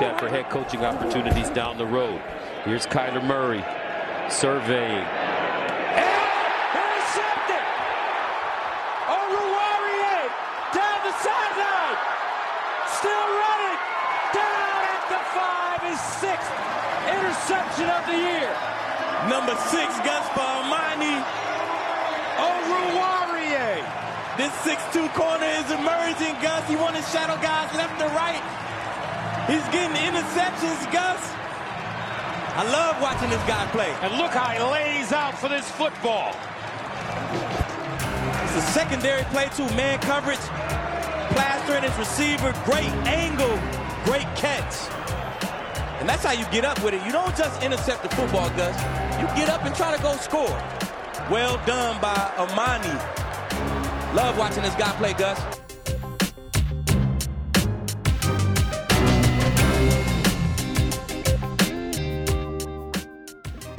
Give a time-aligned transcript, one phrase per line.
[0.00, 2.20] looked at for head coaching opportunities down the road.
[2.64, 3.64] Here's Kyler Murray
[4.30, 5.04] surveying.
[5.04, 6.24] And
[6.72, 7.64] intercepted!
[9.12, 10.24] Oruwariye
[10.72, 11.98] down the sideline.
[12.96, 13.78] Still running.
[14.32, 15.80] Down at the five.
[15.84, 16.52] His sixth
[17.04, 18.50] interception of the year.
[19.28, 21.20] Number six, Gus for Armani.
[22.40, 23.84] Oruwariye.
[24.38, 26.66] This 6'2 corner is emerging, Gus.
[26.68, 28.69] He wanted to shadow guys left and right.
[29.50, 31.18] He's getting interceptions, Gus.
[32.54, 33.90] I love watching this guy play.
[34.00, 36.36] And look how he lays out for this football.
[38.44, 40.38] It's a secondary play too, man coverage.
[41.34, 43.58] Plastering his receiver, great angle,
[44.04, 44.86] great catch.
[45.98, 47.04] And that's how you get up with it.
[47.04, 48.76] You don't just intercept the football, Gus.
[49.18, 50.62] You get up and try to go score.
[51.28, 52.94] Well done by Amani.
[54.14, 55.59] Love watching this guy play, Gus.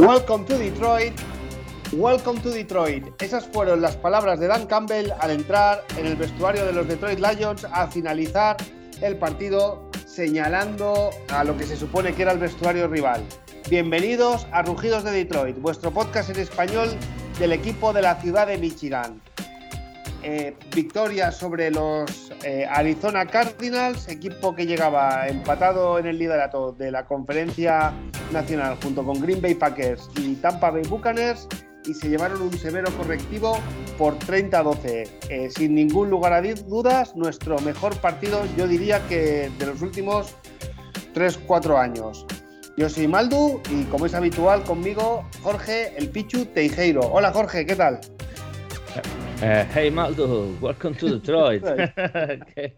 [0.02, 1.14] Welcome to Detroit.
[1.92, 3.22] Welcome to Detroit.
[3.22, 7.20] Esas fueron las palabras de Dan Campbell al entrar en el vestuario de los Detroit
[7.20, 8.58] Lions a finalizar
[9.00, 13.24] el partido señalando a lo que se supone que era el vestuario rival.
[13.70, 16.90] Bienvenidos a Rugidos de Detroit, vuestro podcast en español
[17.38, 19.22] del equipo de la ciudad de Michigan.
[20.24, 26.92] Eh, victoria sobre los eh, Arizona Cardinals, equipo que llegaba empatado en el liderato de
[26.92, 27.92] la conferencia
[28.32, 31.48] nacional junto con Green Bay Packers y Tampa Bay Buccaneers
[31.86, 33.58] y se llevaron un severo correctivo
[33.98, 35.10] por 30-12.
[35.30, 40.36] Eh, sin ningún lugar a dudas, nuestro mejor partido, yo diría que de los últimos
[41.16, 42.28] 3-4 años.
[42.78, 47.02] Yo soy Maldu y como es habitual conmigo, Jorge el Pichu Teijeiro.
[47.12, 48.00] Hola Jorge, ¿qué tal?
[49.42, 51.64] Uh, hey Maldo, welcome to Detroit.
[52.54, 52.78] qué,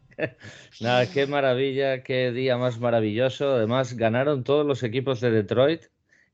[0.79, 3.55] nada, qué maravilla, qué día más maravilloso.
[3.55, 5.81] Además, ganaron todos los equipos de Detroit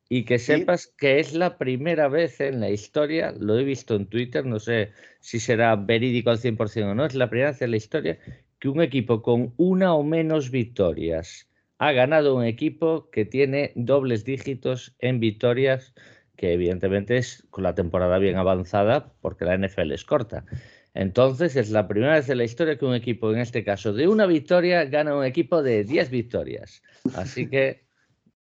[0.08, 0.90] y que sepas ¿Sí?
[1.00, 4.92] que es la primera vez en la historia, lo he visto en Twitter, no sé
[5.20, 8.20] si será verídico al 100% o no, es la primera vez en la historia
[8.60, 14.26] que un equipo con una o menos victorias ha ganado un equipo que tiene dobles
[14.26, 15.96] dígitos en victorias
[16.40, 20.46] que evidentemente es con la temporada bien avanzada porque la NFL es corta.
[20.94, 24.08] Entonces es la primera vez en la historia que un equipo, en este caso de
[24.08, 26.82] una victoria, gana un equipo de 10 victorias.
[27.14, 27.84] Así que,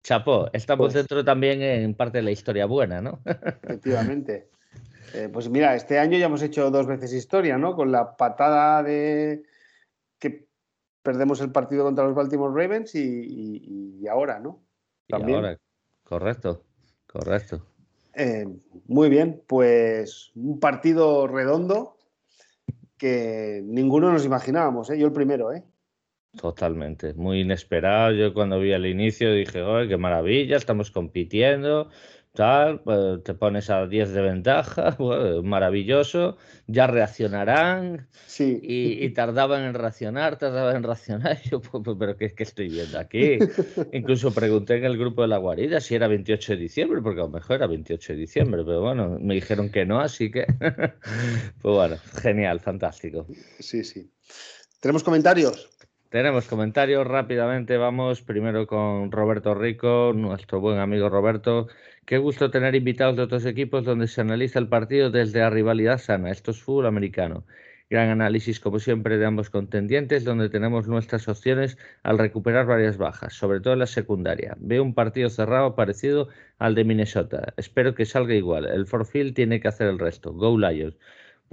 [0.02, 3.20] chapó, estamos pues, dentro también en parte de la historia buena, ¿no?
[3.64, 4.48] Efectivamente.
[5.14, 7.76] Eh, pues mira, este año ya hemos hecho dos veces historia, ¿no?
[7.76, 9.44] Con la patada de
[10.20, 10.48] que
[11.02, 14.64] perdemos el partido contra los Baltimore Ravens y, y, y ahora, ¿no?
[15.10, 15.32] También.
[15.32, 15.60] Y ahora,
[16.06, 16.64] correcto,
[17.08, 17.73] correcto.
[18.16, 18.46] Eh,
[18.88, 21.98] muy bien, pues un partido redondo
[22.98, 24.98] que ninguno nos imaginábamos, ¿eh?
[24.98, 25.64] yo el primero, ¿eh?
[26.40, 28.12] Totalmente, muy inesperado.
[28.12, 30.58] Yo cuando vi al inicio dije, ¡ay, qué maravilla!
[30.58, 31.90] Estamos compitiendo,
[32.34, 38.08] tal, pues te pones a 10 de ventaja, bueno, maravilloso, ya reaccionarán.
[38.26, 38.60] Sí.
[38.62, 41.40] Y, y, tardaban en reaccionar, tardaban en reaccionar.
[41.50, 43.38] Yo, pues, pero ¿qué, ¿qué, estoy viendo aquí?
[43.94, 47.26] Incluso pregunté en el grupo de la guarida si era 28 de diciembre, porque a
[47.26, 51.76] lo mejor era 28 de diciembre, pero bueno, me dijeron que no, así que, pues
[51.76, 53.28] bueno, genial, fantástico.
[53.60, 54.10] Sí, sí.
[54.80, 55.70] ¿Tenemos comentarios?
[56.14, 57.76] Tenemos comentarios rápidamente.
[57.76, 61.70] Vamos primero con Roberto Rico, nuestro buen amigo Roberto.
[62.06, 65.98] Qué gusto tener invitados de otros equipos donde se analiza el partido desde la rivalidad
[65.98, 66.32] sana.
[66.32, 67.46] Esto es fútbol americano.
[67.90, 73.34] Gran análisis, como siempre, de ambos contendientes, donde tenemos nuestras opciones al recuperar varias bajas,
[73.34, 74.56] sobre todo en la secundaria.
[74.60, 76.28] Veo un partido cerrado parecido
[76.58, 77.54] al de Minnesota.
[77.56, 78.66] Espero que salga igual.
[78.66, 80.34] El Forfield tiene que hacer el resto.
[80.34, 80.98] Go Lions.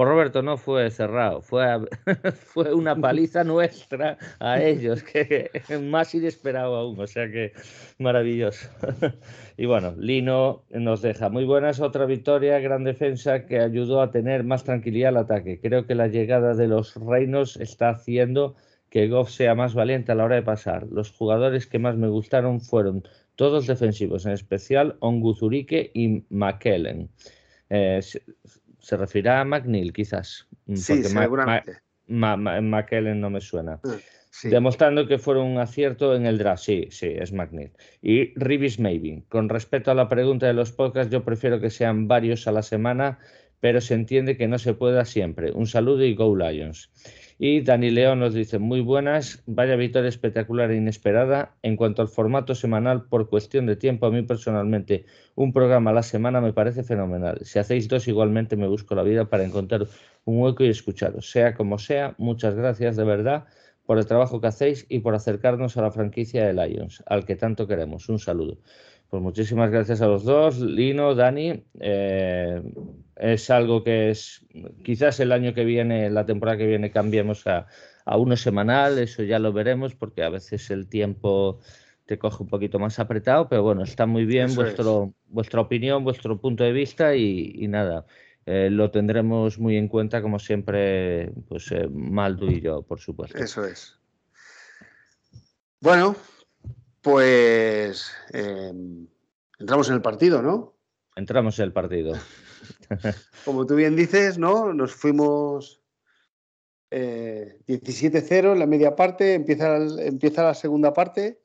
[0.00, 1.78] Por Roberto no fue cerrado, fue, a,
[2.32, 5.50] fue una paliza nuestra a ellos, que
[5.90, 7.52] más inesperado aún, o sea que
[7.98, 8.70] maravilloso.
[9.58, 14.42] Y bueno, Lino nos deja muy buenas, otra victoria, gran defensa que ayudó a tener
[14.42, 15.60] más tranquilidad al ataque.
[15.60, 18.56] Creo que la llegada de los reinos está haciendo
[18.88, 20.86] que Goff sea más valiente a la hora de pasar.
[20.90, 23.02] Los jugadores que más me gustaron fueron
[23.36, 27.10] todos defensivos, en especial Onguzurike y McKellen.
[27.68, 28.00] Eh,
[28.90, 30.48] se referirá a McNeil, quizás.
[30.74, 31.78] Sí, seguramente.
[32.08, 33.80] Ma, Ma, Ma, McKellen no me suena.
[34.32, 34.48] Sí.
[34.48, 36.64] Demostrando que fueron un acierto en el draft.
[36.64, 37.70] Sí, sí, es McNeil.
[38.02, 39.20] Y Rivis Mavin.
[39.28, 42.62] Con respecto a la pregunta de los podcasts, yo prefiero que sean varios a la
[42.62, 43.20] semana,
[43.60, 45.52] pero se entiende que no se pueda siempre.
[45.52, 46.90] Un saludo y Go Lions.
[47.42, 51.56] Y Dani León nos dice, muy buenas, vaya victoria espectacular e inesperada.
[51.62, 55.06] En cuanto al formato semanal, por cuestión de tiempo, a mí personalmente
[55.36, 57.38] un programa a la semana me parece fenomenal.
[57.44, 59.86] Si hacéis dos, igualmente me busco la vida para encontrar
[60.26, 61.30] un hueco y escucharos.
[61.30, 63.46] Sea como sea, muchas gracias de verdad
[63.86, 67.36] por el trabajo que hacéis y por acercarnos a la franquicia de Lions, al que
[67.36, 68.06] tanto queremos.
[68.10, 68.58] Un saludo.
[69.08, 71.64] Pues muchísimas gracias a los dos, Lino, Dani.
[71.80, 72.62] Eh,
[73.20, 74.46] es algo que es,
[74.82, 77.66] quizás el año que viene, la temporada que viene, cambiemos a,
[78.06, 81.60] a uno semanal, eso ya lo veremos, porque a veces el tiempo
[82.06, 86.40] te coge un poquito más apretado, pero bueno, está muy bien vuestro, vuestra opinión, vuestro
[86.40, 88.06] punto de vista y, nada,
[88.46, 93.38] eh, lo tendremos muy en cuenta, como siempre, pues eh, Maldu y yo, por supuesto.
[93.38, 93.96] Eso es.
[95.80, 96.16] Bueno,
[97.00, 99.06] pues em,
[99.58, 100.74] entramos en el partido, ¿no?
[101.14, 102.14] Entramos en el partido.
[103.44, 104.72] Como tú bien dices, ¿no?
[104.72, 105.82] Nos fuimos
[106.90, 111.40] 17-0 eh, en la media parte, empieza, empieza la segunda parte.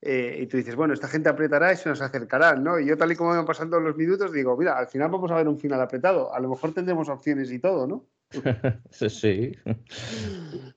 [0.00, 2.78] Eh, y tú dices, bueno, esta gente apretará y se nos acercará, ¿no?
[2.78, 5.36] Y yo tal y como van pasando los minutos digo, mira, al final vamos a
[5.36, 8.06] ver un final apretado, a lo mejor tendremos opciones y todo, ¿no?
[8.90, 9.52] sí.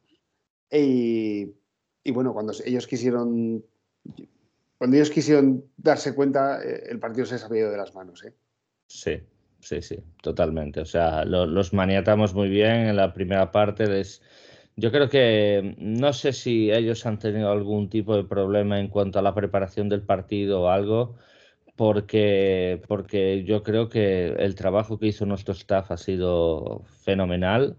[0.70, 1.56] Y,
[2.04, 3.64] y, bueno, cuando ellos quisieron
[4.78, 8.24] cuando ellos quisieron darse cuenta, eh, el partido se ha de las manos.
[8.24, 8.34] ¿eh?
[8.88, 9.20] Sí,
[9.60, 10.82] sí, sí, totalmente.
[10.82, 13.86] O sea, los maniatamos muy bien en la primera parte.
[14.76, 19.20] Yo creo que no sé si ellos han tenido algún tipo de problema en cuanto
[19.20, 21.16] a la preparación del partido o algo,
[21.76, 27.78] porque, porque yo creo que el trabajo que hizo nuestro staff ha sido fenomenal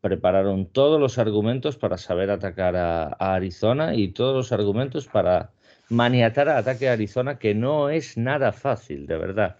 [0.00, 5.50] prepararon todos los argumentos para saber atacar a, Arizona y todos los argumentos para
[5.88, 9.56] maniatar a ataque a Arizona, que no es nada fácil, de verdad.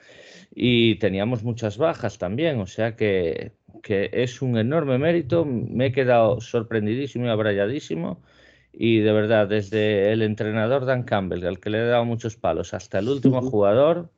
[0.61, 5.45] Y teníamos muchas bajas también, o sea que, que es un enorme mérito.
[5.45, 8.25] Me he quedado sorprendidísimo y abrayadísimo.
[8.73, 12.75] Y de verdad, desde el entrenador Dan Campbell, al que le he dado muchos palos,
[12.75, 14.11] hasta el último jugador,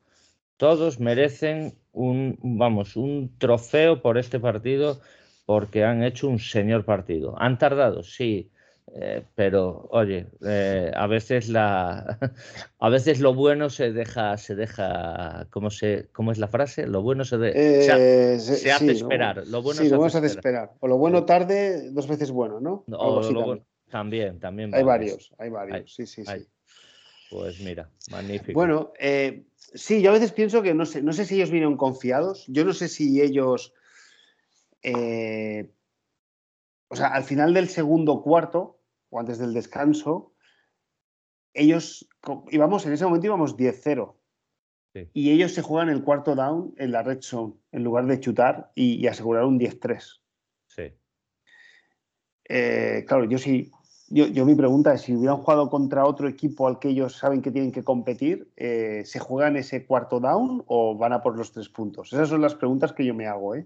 [0.57, 4.99] todos merecen un, vamos, un trofeo por este partido
[5.45, 7.35] porque han hecho un señor partido.
[7.37, 8.01] ¿Han tardado?
[8.03, 8.50] Sí.
[8.93, 12.17] Eh, pero oye, eh, a veces la
[12.79, 16.87] a veces lo bueno se deja, se deja, ¿cómo se, cómo es la frase?
[16.87, 19.47] Lo bueno se, eh, se, hace esperar.
[19.47, 20.73] Lo bueno sí, se, lo hace, esperar.
[20.81, 22.83] O lo bueno tarde, dos veces bueno, ¿no?
[23.89, 24.39] también.
[24.39, 26.47] también, Hay varios, hay varios, sí, sí, sí.
[27.29, 28.51] Pues mira, magnífico.
[28.53, 28.91] Bueno,
[29.55, 32.45] sí, yo a veces pienso que no sé, no sé si ellos vinieron confiados.
[32.49, 33.73] Yo no sé si ellos
[36.91, 38.80] o sea, al final del segundo cuarto,
[39.11, 40.33] o antes del descanso,
[41.53, 42.09] ellos
[42.49, 44.15] íbamos, en ese momento íbamos 10-0.
[45.13, 48.71] Y ellos se juegan el cuarto down en la red zone, en lugar de chutar
[48.75, 50.19] y, asegurar un 10-3.
[50.67, 50.83] Sí.
[52.49, 53.71] Eh, claro, yo sí.
[54.09, 57.51] Yo, mi pregunta es: si hubieran jugado contra otro equipo al que ellos saben que
[57.51, 61.69] tienen que competir, eh, ¿se juegan ese cuarto down o van a por los tres
[61.69, 62.11] puntos?
[62.11, 63.65] Esas son las preguntas que yo me hago, ¿eh?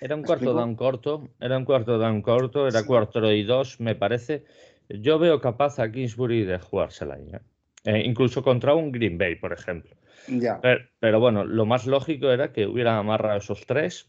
[0.00, 3.94] Era un cuarto down corto, era un cuarto down corto, era cuarto y dos, me
[3.94, 4.44] parece.
[4.88, 7.40] Yo veo capaz a Kingsbury de jugársela ¿eh?
[7.84, 9.96] Eh, incluso contra un Green Bay, por ejemplo.
[10.28, 10.60] Ya.
[10.98, 14.08] Pero, bueno, lo más lógico era que hubieran amarrado esos tres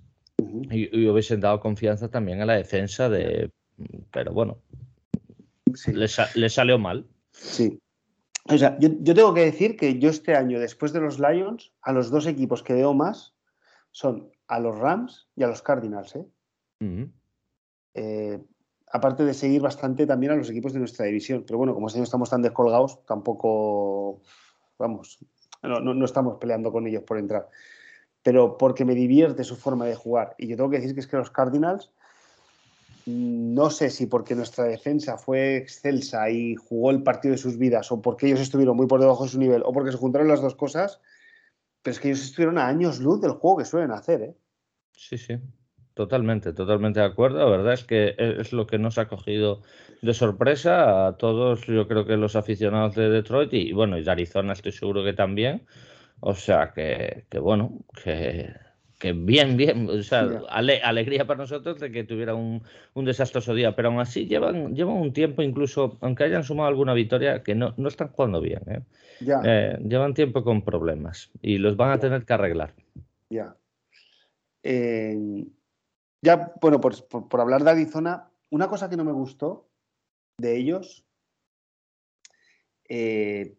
[0.72, 3.51] y, hubiesen dado confianza también a la defensa de.
[4.12, 4.57] Pero bueno,
[5.86, 7.06] le, salió mal.
[7.31, 7.80] Sí.
[8.45, 11.72] O sea, yo, yo, tengo que decir que yo este año, después de los Lions,
[11.81, 13.36] a los dos equipos que veo más
[13.92, 16.15] son a los Rams y a los Cardinals.
[16.15, 16.25] ¿eh?
[17.94, 18.39] Eh,
[18.91, 21.44] aparte de seguir bastante también a los equipos de nuestra división.
[21.45, 24.21] Pero bueno, como este año estamos tan descolgados, tampoco,
[24.77, 25.19] vamos,
[25.63, 27.49] no, estamos peleando con ellos por entrar.
[28.23, 30.35] Pero porque me divierte su forma de jugar.
[30.37, 31.92] Y yo tengo que decir que es que los Cardinals,
[33.06, 37.92] no sé si porque nuestra defensa fue excelsa y jugó el partido de sus vidas,
[37.92, 40.42] o porque ellos estuvieron muy por debajo de su nivel, o porque se juntaron las
[40.42, 40.99] dos cosas,
[41.87, 44.35] pero es que ellos estuvieron a años luz del juego que suelen hacer, ¿eh?
[44.91, 45.37] Sí, sí.
[45.94, 47.37] Totalmente, totalmente de acuerdo.
[47.37, 49.61] La verdad es que es lo que nos ha cogido
[50.01, 54.11] de sorpresa a todos, yo creo que los aficionados de Detroit y bueno, y de
[54.11, 55.65] Arizona estoy seguro que también.
[56.19, 58.53] O sea que, que bueno, que,
[58.97, 62.63] que, bien, bien, o sea, alegría para nosotros de que tuviera un,
[62.94, 66.94] un, desastroso día, pero aún así llevan, llevan un tiempo, incluso aunque hayan sumado alguna
[66.94, 68.61] victoria, que no, no están jugando bien.
[68.68, 68.81] ¿eh?
[69.44, 72.73] Eh, llevan tiempo con problemas y los van a tener que arreglar.
[73.30, 73.56] Ya.
[76.21, 79.68] ya, bueno, por, por, hablar de Arizona, una cosa que no me gustó
[80.37, 81.06] de ellos,
[82.89, 83.57] eh,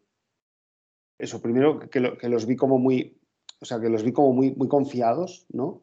[1.19, 3.18] eso, primero que, que, los vi como muy,
[3.61, 5.83] o sea, que los vi como muy, muy confiados, ¿no?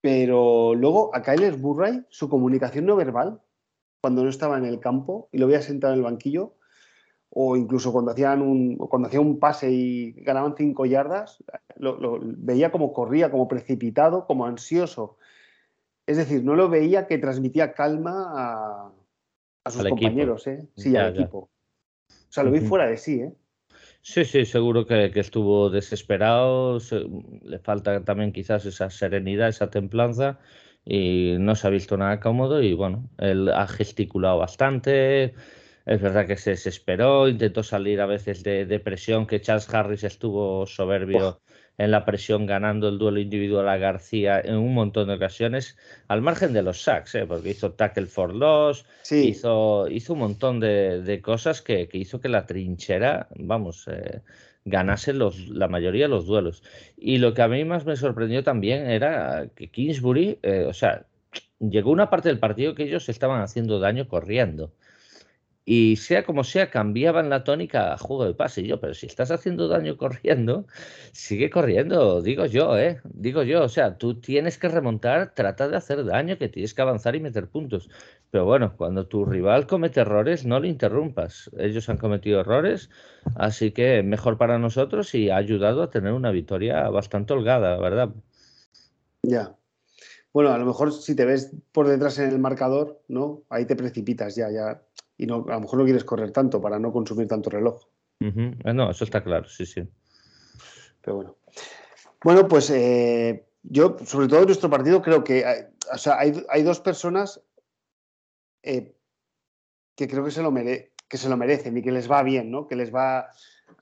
[0.00, 3.40] Pero luego a Kyler Burray, su comunicación no verbal,
[4.02, 6.54] cuando no estaba en el campo y lo veía sentado en el banquillo,
[7.30, 11.42] o incluso cuando hacían un, cuando hacía un pase y ganaban cinco yardas,
[11.76, 15.16] lo, veía como corría, como precipitado, como ansioso.
[16.06, 18.92] Es decir, no lo veía que transmitía calma
[19.64, 20.68] a sus compañeros, ¿eh?
[20.76, 21.48] Sí, al equipo.
[22.08, 23.32] O sea, lo vi fuera de sí, ¿eh?
[24.06, 26.78] Sí, sí, seguro que, estuvo desesperado.
[27.42, 30.38] le falta también quizás esa serenidad, esa templanza
[30.84, 35.34] y no se ha visto nada cómodo y bueno, él ha gesticulado bastante.
[35.86, 40.04] Es verdad que se desesperó, intentó salir a veces de, de presión, que Charles Harris
[40.04, 41.40] estuvo soberbio
[41.78, 45.76] en la presión ganando el duelo individual a García en un montón de ocasiones,
[46.08, 47.26] al margen de los sacks, ¿eh?
[47.26, 52.46] porque hizo tackle for loss, hizo, hizo un montón de, cosas que, hizo que la
[52.46, 54.20] trinchera, vamos, eh,
[54.64, 56.62] ganase los, la mayoría de los duelos.
[56.96, 61.06] Y lo que a mí más me sorprendió también era que Kingsbury, eh, o sea,
[61.58, 64.72] llegó una parte del partido que ellos estaban haciendo daño corriendo.
[65.66, 68.60] Y sea como sea, cambiaban la tónica a juego de pase.
[68.60, 70.66] Y yo, pero si estás haciendo daño corriendo,
[71.12, 73.00] sigue corriendo, digo yo, ¿eh?
[73.04, 76.82] Digo yo, o sea, tú tienes que remontar, trata de hacer daño, que tienes que
[76.82, 77.88] avanzar y meter puntos.
[78.30, 81.50] Pero bueno, cuando tu rival comete errores, no le interrumpas.
[81.56, 82.90] Ellos han cometido errores,
[83.36, 88.10] así que mejor para nosotros y ha ayudado a tener una victoria bastante holgada, ¿verdad?
[89.22, 89.56] Ya.
[90.32, 93.44] Bueno, a lo mejor si te ves por detrás en el marcador, ¿no?
[93.48, 94.82] Ahí te precipitas ya, ya
[95.16, 97.82] y no, a lo mejor no quieres correr tanto para no consumir tanto reloj.
[98.20, 99.82] Eh, no, eso está claro, sí, sí.
[101.00, 101.36] Pero bueno.
[102.22, 106.62] Bueno, pues eh, yo, sobre todo en nuestro partido, creo que hay, o sea, hay,
[106.62, 107.42] dos personas
[108.62, 108.96] eh,
[109.94, 112.66] que creo que se, lo que se lo merecen y que les va bien, ¿no?
[112.66, 113.28] Que les va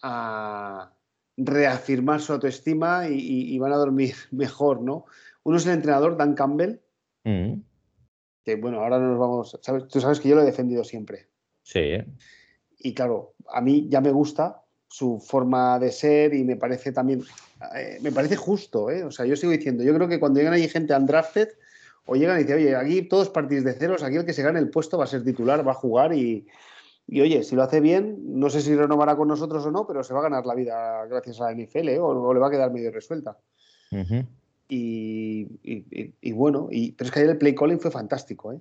[0.03, 0.93] a
[1.37, 5.07] reafirmar su autoestima y, van a dormir mejor, ¿no?
[5.45, 6.81] Uno es el entrenador, Dan Campbell,
[8.45, 11.29] que bueno, ahora nos vamos, tú sabes que yo lo he defendido siempre.
[11.63, 11.99] Sí.
[12.79, 17.23] Y claro, a mí ya me gusta su forma de ser y me parece también,
[17.75, 19.05] eh, me parece justo, ¿eh?
[19.05, 21.49] O sea, yo sigo diciendo, yo creo que cuando llegan ahí gente undrafted
[22.05, 24.59] o llegan y dicen, oye, aquí todos partís de ceros, aquí el que se gane
[24.59, 26.47] el puesto va a ser titular, va a jugar y,
[27.07, 30.03] y oye, si lo hace bien, no sé si renovará con nosotros o no, pero
[30.03, 31.99] se va a ganar la vida gracias a la NFL ¿eh?
[31.99, 33.37] o, le va a quedar medio resuelta.
[34.75, 38.61] Y, bueno, y, pero es que ayer el play calling fue fantástico, ¿eh?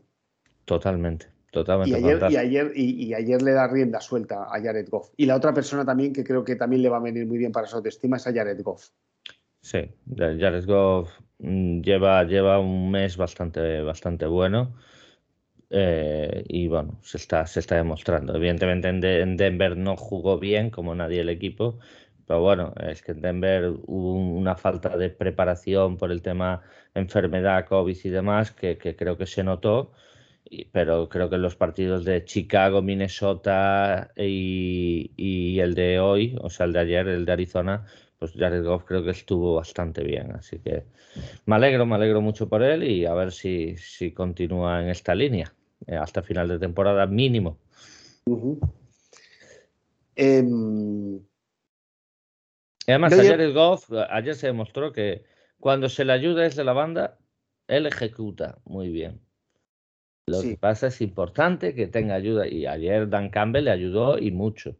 [0.65, 1.91] Totalmente, totalmente.
[1.91, 5.09] Y ayer, y ayer, y, ayer le da rienda suelta a Jared Goff.
[5.15, 7.53] Y la otra persona también que creo que también le va a venir muy bien
[7.53, 8.89] para su autoestima es a Jared Goff.
[9.61, 14.75] Sí, Jared Goff mm, lleva, lleva un mes bastante, bastante bueno.
[15.73, 18.35] Eh, y bueno, se está, se está demostrando.
[18.35, 21.79] Evidentemente en, Denver no jugó bien como nadie el equipo,
[22.31, 26.61] pero bueno, es que en Denver hubo una falta de preparación por el tema
[26.95, 29.91] enfermedad, COVID y demás, que, creo que se notó.
[30.71, 36.67] pero creo que en los partidos de Chicago, Minnesota y, el de hoy, o sea,
[36.67, 37.85] el de ayer, el de Arizona,
[38.17, 40.31] pues Jared Goff creo que estuvo bastante bien.
[40.31, 40.85] Así que
[41.45, 45.13] me alegro, me alegro mucho por él y a ver si, si continúa en esta
[45.13, 45.53] línea
[45.85, 47.57] eh, hasta final de temporada mínimo.
[52.91, 55.23] Además, ayer, Goff, ayer se demostró que
[55.59, 57.17] cuando se le ayuda desde la banda,
[57.67, 59.19] él ejecuta muy bien.
[60.27, 64.31] Lo que pasa es importante que tenga ayuda y ayer Dan Campbell le ayudó y
[64.31, 64.75] mucho.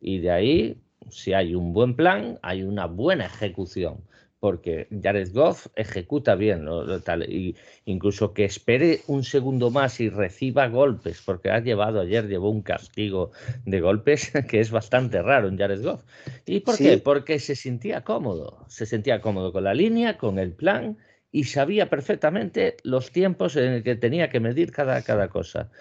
[0.00, 0.80] Y de ahí,
[1.10, 4.02] si hay un buen plan, hay una buena ejecución
[4.46, 6.68] porque Jared Goff ejecuta bien,
[7.02, 12.28] tal, y incluso que espere un segundo más y reciba golpes, porque ha llevado ayer,
[12.28, 13.32] llevó un castigo
[13.64, 16.04] de golpes que es bastante raro en Jared Goff.
[16.46, 16.98] ¿Y por qué?
[16.98, 20.96] Porque se sentía cómodo, se sentía cómodo con la línea, con el plan
[21.32, 25.72] y sabía perfectamente los tiempos en el que tenía que medir cada, cada cosa.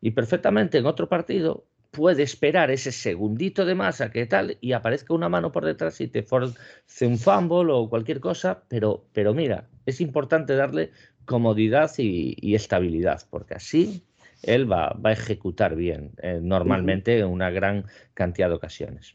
[0.00, 5.14] Y perfectamente en otro partido puede esperar ese segundito de masa que tal y aparezca
[5.14, 6.56] una mano por detrás y te force
[7.02, 10.90] un fumble o cualquier cosa, pero, pero mira, es importante darle
[11.26, 14.04] comodidad y, estabilidad, porque así
[14.42, 17.84] él va, a ejecutar bien, eh, normalmente en una gran
[18.14, 19.14] cantidad de ocasiones.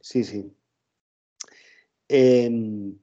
[0.00, 0.52] Sí, sí.
[2.08, 2.94] Em,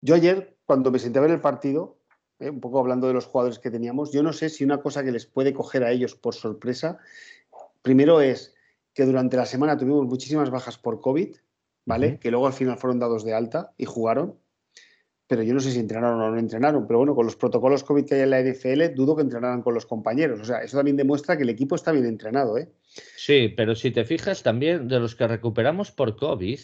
[0.00, 1.98] yo ayer, cuando me senté a ver el partido,
[2.40, 5.04] eh, un poco hablando de los jugadores que teníamos, yo no sé si una cosa
[5.04, 6.98] que les puede coger a ellos por sorpresa
[7.82, 8.54] Primero es
[8.94, 11.36] que durante la semana tuvimos muchísimas bajas por COVID,
[11.84, 12.18] ¿vale?
[12.18, 14.38] Que luego al final fueron dados de alta y jugaron.
[15.26, 16.86] Pero yo no sé si entrenaron o no entrenaron.
[16.86, 19.74] Pero bueno, con los protocolos COVID que hay en la NFL, dudo que entrenaran con
[19.74, 20.40] los compañeros.
[20.40, 22.70] O sea, eso también demuestra que el equipo está bien entrenado, ¿eh?
[23.16, 26.58] Sí, pero si te fijas también de los que recuperamos por COVID,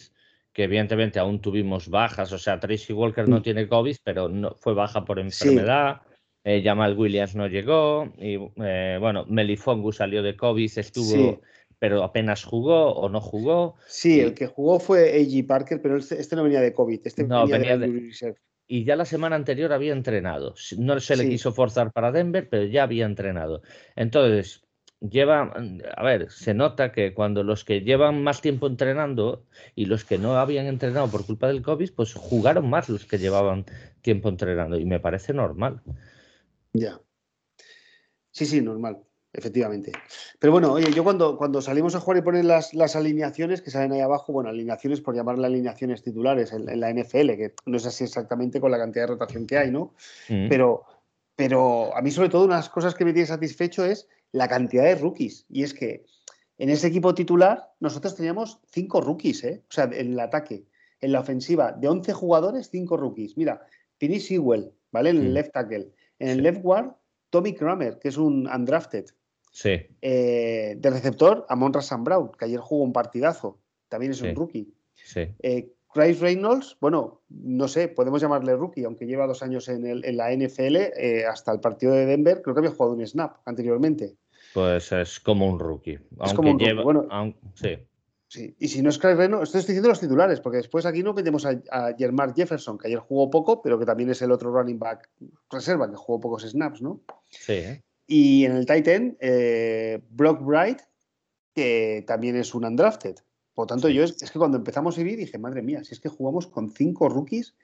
[0.51, 3.43] que evidentemente aún tuvimos bajas, o sea, Tracy Walker no mm.
[3.43, 6.01] tiene COVID, pero no, fue baja por enfermedad.
[6.47, 11.41] Eh, Jamal Williams no llegó, y eh, bueno, Melifongu salió de COVID, estuvo,
[11.79, 13.77] pero apenas jugó o no jugó.
[13.87, 15.47] Sí, el que jugó fue A.G.
[15.47, 18.11] Parker, pero este, este, no venía de COVID, este no, venía, de,
[18.67, 20.53] Y ya la semana anterior había entrenado.
[20.77, 23.63] No se le quiso forzar para Denver, pero ya había entrenado.
[23.95, 24.63] Entonces,
[24.99, 25.51] lleva,
[25.97, 30.19] a ver, se nota que cuando los que llevan más tiempo entrenando y los que
[30.19, 33.65] no habían entrenado por culpa del COVID, pues jugaron más los que llevaban
[34.03, 35.81] tiempo entrenando y me parece normal.
[36.75, 36.99] Ya.
[38.31, 39.01] Sí, sí, normal,
[39.31, 39.93] efectivamente.
[40.39, 43.71] Pero bueno, oye, yo cuando, cuando salimos a jugar y ponen las, las alineaciones que
[43.71, 47.85] salen ahí abajo, bueno, alineaciones por llamarle alineaciones titulares en, la NFL, que no es
[47.85, 49.93] así exactamente con la cantidad de rotación que hay, ¿no?
[50.27, 50.49] Mm.
[50.49, 50.83] Pero,
[51.35, 54.49] pero a mí sobre todo una de las cosas que me tiene satisfecho es la
[54.49, 55.45] cantidad de rookies.
[55.47, 56.05] Y es que
[56.57, 59.63] en ese equipo titular nosotros teníamos cinco rookies, ¿eh?
[59.69, 60.65] O sea, en el ataque.
[60.99, 63.37] En la ofensiva, de 11 jugadores, cinco rookies.
[63.37, 63.65] Mira,
[63.97, 65.11] Pini Sewell, ¿vale?
[65.11, 65.91] En el left tackle.
[66.19, 66.91] En el left guard,
[67.29, 69.05] Tommy Kramer, que es un undrafted.
[69.51, 69.87] Sí.
[70.01, 73.59] Eh, de receptor, Amon Rassan Brown, que ayer jugó un partidazo.
[73.87, 74.73] También es un rookie.
[74.95, 75.27] Sí.
[75.39, 80.35] Eh, Chris Reynolds, bueno, no sé, podemos llamarle rookie, aunque lleva dos años en, la
[80.35, 84.17] NFL, eh, hasta el partido de Denver, creo que había jugado un snap anteriormente.
[84.53, 85.99] Pues es como un rookie.
[86.23, 87.07] Es como un lleva, Bueno,
[87.53, 87.77] sí.
[88.27, 88.55] Sí.
[88.59, 91.45] Y si no es Chris Reynolds, estoy diciendo los titulares, porque después aquí no metemos
[91.45, 95.09] a, a Jefferson, que ayer jugó poco, pero que también es el otro running back
[95.49, 97.01] reserva, que jugó pocos snaps, ¿no?
[97.29, 97.81] Sí.
[98.07, 100.81] Y en el Titan, eh, Brock Bright,
[101.53, 103.15] que también es un undrafted.
[103.53, 106.09] Por tanto, yo es, que cuando empezamos a vivir dije, madre mía, si es que
[106.09, 107.55] jugamos con cinco rookies,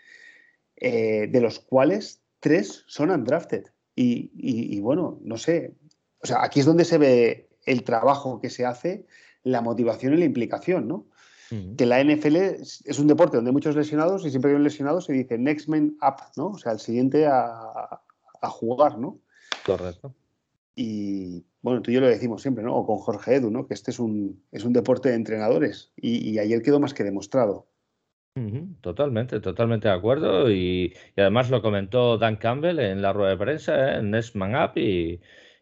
[0.77, 3.65] eh, de los cuales tres son undrafted.
[3.95, 5.75] y, bueno, no sé,
[6.23, 9.05] o sea, aquí es donde se ve el trabajo que se hace,
[9.43, 11.07] la motivación y la implicación, ¿no?
[11.77, 14.63] Que la NFL es, un deporte donde hay muchos lesionados y siempre que hay un
[14.63, 16.51] lesionado se dice next man up, ¿no?
[16.51, 17.99] O sea, el siguiente a,
[18.43, 19.19] jugar, ¿no?
[19.65, 20.15] Correcto.
[20.75, 22.73] Y bueno, tú y yo lo decimos siempre, ¿no?
[22.73, 23.67] O con Jorge Edu, ¿no?
[23.67, 27.67] Que este es un, es un deporte de entrenadores y, ayer quedó más que demostrado.
[28.79, 30.49] Totalmente, totalmente de acuerdo.
[30.49, 33.99] Y, además lo comentó Dan Campbell en la rueda de prensa, ¿eh?
[33.99, 35.19] en Next Man Up, y,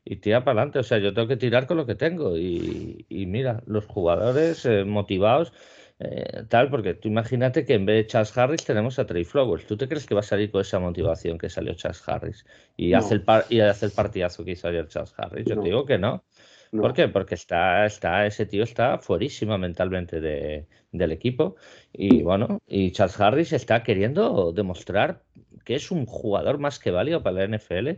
[0.09, 0.79] y tira para adelante.
[0.79, 2.35] O sea, yo tengo que tirar con lo que tengo.
[2.35, 5.53] Y, mira, los jugadores eh, motivados,
[5.99, 9.67] eh, tal, porque tú imagínate que en vez de Charles Harris tenemos a Trey Flowers.
[9.67, 12.43] ¿Tú te crees que va a salir con esa motivación que salió Charles Harris?
[12.75, 15.45] Y, hace, el y hace el partidazo que hizo ayer Charles Harris.
[15.45, 16.23] Yo te digo que no.
[16.71, 17.07] ¿Por qué?
[17.07, 21.55] Porque está, está, ese tío está fuerísima mentalmente de, del equipo.
[21.93, 25.21] Y bueno, y Charles Harris está queriendo demostrar
[25.69, 27.89] que es un jugador más que válido para la NFL.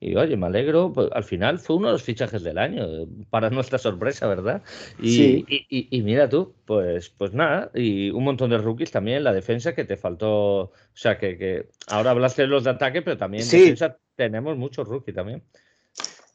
[0.00, 2.86] Y oye, me alegro, pues, al final fue uno de los fichajes del año,
[3.28, 4.62] para nuestra sorpresa, ¿verdad?
[4.98, 9.74] Y, y, mira tú, pues, pues nada, y un montón de rookies también, la defensa
[9.74, 13.42] que te faltó, o sea, que, que ahora hablaste de los de ataque, pero también
[13.42, 15.42] en defensa tenemos muchos rookies también.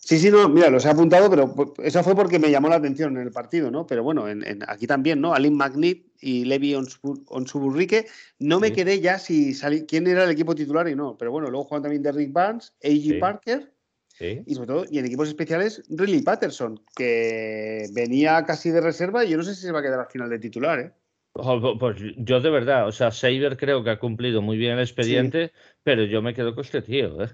[0.05, 3.15] Sí, sí, no, mira, los he apuntado, pero eso fue porque me llamó la atención
[3.15, 3.87] en el partido, ¿no?
[3.87, 5.33] Pero bueno, en, aquí también, ¿no?
[5.33, 8.07] Alin Magnit y Levi Onsuburrique.
[8.37, 11.49] No me quedé ya si salí, quién era el equipo titular y no, pero bueno,
[11.49, 13.17] luego juegan también Derrick Barnes, A.G.
[13.19, 13.71] Parker
[14.19, 19.29] y sobre todo, y en equipos especiales, Riley Patterson, que venía casi de reserva y
[19.29, 20.91] yo no sé si se va a quedar al final de titular, ¿eh?
[21.33, 25.51] Pues yo de verdad, o sea, Saber creo que ha cumplido muy bien el expediente,
[25.81, 27.29] pero yo me quedo con este tío, ¿eh?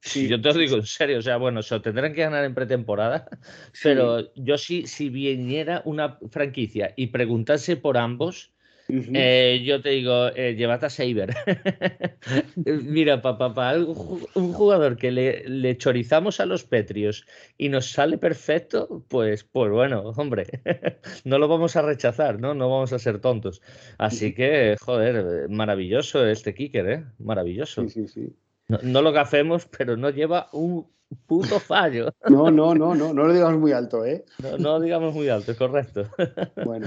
[0.00, 0.28] Sí.
[0.28, 2.54] Yo te lo digo en serio, o sea, bueno, se lo tendrán que ganar en
[2.54, 3.28] pretemporada,
[3.82, 8.52] pero yo sí, si viniera una franquicia y preguntase por ambos,
[8.90, 11.34] eh, yo te digo, eh, llévate a Saber.
[12.56, 19.04] Mira, papá, un jugador que le, le, chorizamos a los Petrios y nos sale perfecto,
[19.08, 20.46] pues, pues bueno, hombre,
[21.24, 22.54] no lo vamos a rechazar, ¿no?
[22.54, 23.62] No vamos a ser tontos.
[23.98, 27.04] Así que, joder, maravilloso este kicker, ¿eh?
[27.18, 27.88] Maravilloso.
[27.88, 28.36] Sí, sí, sí.
[28.82, 30.86] No, lo que hacemos, pero no lleva un
[31.26, 32.14] puto fallo.
[32.28, 34.24] No, no, no, no, no lo digamos muy alto, ¿eh?
[34.42, 36.04] No, no lo digamos muy alto, es correcto.
[36.64, 36.86] Bueno.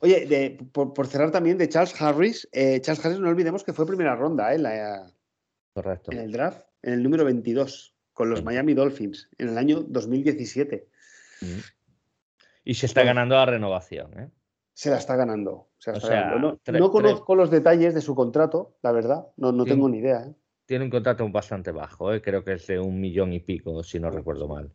[0.00, 4.14] Oye, por, cerrar también de Charles Harris, eh, Charles Harris no olvidemos que fue primera
[4.14, 4.58] ronda, ¿eh?
[4.58, 5.10] La,
[5.72, 6.12] correcto.
[6.12, 10.86] En el draft, en el número 22, con los Miami Dolphins, en el año 2017.
[11.40, 11.46] Mm.
[12.64, 14.30] Y se está ganando la renovación, ¿eh?
[14.76, 15.70] Se la está ganando.
[16.66, 20.26] No, conozco los detalles de su contrato, la verdad, no, no tengo ni idea.
[20.26, 20.34] ¿eh?
[20.66, 22.20] Tiene un contrato bastante bajo, ¿eh?
[22.20, 24.72] creo que es de un millón y pico, si no recuerdo mal.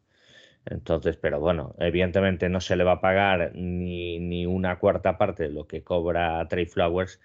[0.66, 5.44] Entonces, pero bueno, evidentemente no se le va a pagar ni, ni una cuarta parte
[5.44, 7.20] de lo que cobra Trey Flowers,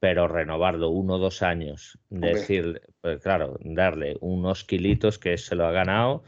[0.00, 5.66] pero renovarlo uno o dos años, decir, pues claro, darle unos kilitos que se lo
[5.66, 6.24] ha ganado,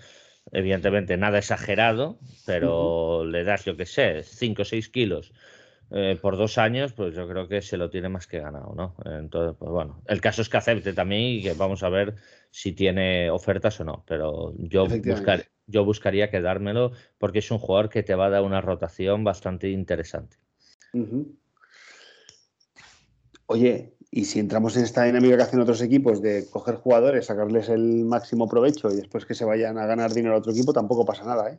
[0.52, 5.33] evidentemente nada exagerado, pero le das, yo que sé, cinco o seis kilos
[5.94, 8.94] eh, por dos años, pues yo creo que se lo tiene más que ganado, ¿no?
[9.05, 12.14] Entonces, pues bueno, el caso es que acepte también y que vamos a ver
[12.50, 17.90] si tiene ofertas o no, pero yo, buscar, yo buscaría quedármelo porque es un jugador
[17.90, 20.38] que te va a dar una rotación bastante interesante.
[23.46, 27.68] Oye, y si entramos en esta dinámica que hacen otros equipos de coger jugadores, sacarles
[27.68, 31.05] el máximo provecho y después que se vayan a ganar dinero a otro equipo, tampoco
[31.05, 31.59] pasa nada, ¿eh?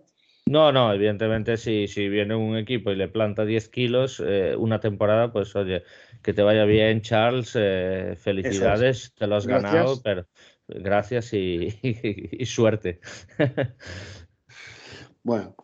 [0.53, 4.79] No, no, evidentemente si, si viene un equipo y le planta 10 kilos eh, una
[4.79, 5.81] temporada, pues oye,
[6.21, 10.27] que te vaya bien Charles, eh, felicidades, te lo has ganado, pero
[10.67, 11.71] gracias y,
[12.45, 12.99] suerte.
[15.23, 15.55] bueno,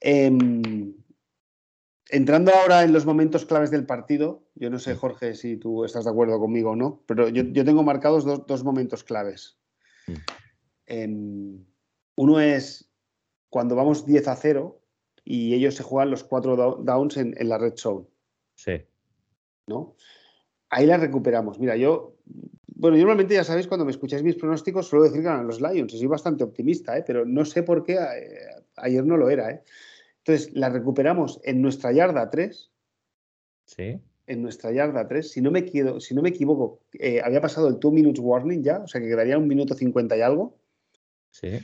[0.00, 0.96] em,
[2.10, 6.06] entrando ahora en los momentos claves del partido, yo no sé, Jorge, si tú estás
[6.06, 9.60] de acuerdo conmigo o no, pero yo, tengo marcados dos, momentos claves.
[10.86, 11.64] Em,
[12.16, 12.90] uno es
[13.54, 14.80] cuando vamos 10 a 0
[15.24, 18.04] y ellos se juegan los cuatro downs en, la red zone.
[18.56, 18.82] Sí.
[19.68, 19.94] ¿No?
[20.70, 21.60] Ahí la recuperamos.
[21.60, 22.16] Mira, yo,
[22.66, 25.92] bueno, normalmente ya sabéis, cuando me escucháis mis pronósticos, suelo decir que ganan los Lions.
[25.92, 27.04] Soy bastante optimista, ¿eh?
[27.06, 29.52] pero no sé por qué eh, ayer no lo era.
[29.52, 29.62] ¿eh?
[30.24, 32.72] Entonces, la recuperamos en nuestra yarda 3.
[33.66, 34.00] Sí.
[34.26, 35.30] En nuestra yarda 3.
[35.30, 35.64] Si no me,
[36.00, 39.06] si no me equivoco, eh, había pasado el 2 minutes warning ya, o sea que
[39.06, 40.58] quedaría un minuto 50 y algo.
[41.30, 41.60] Sí.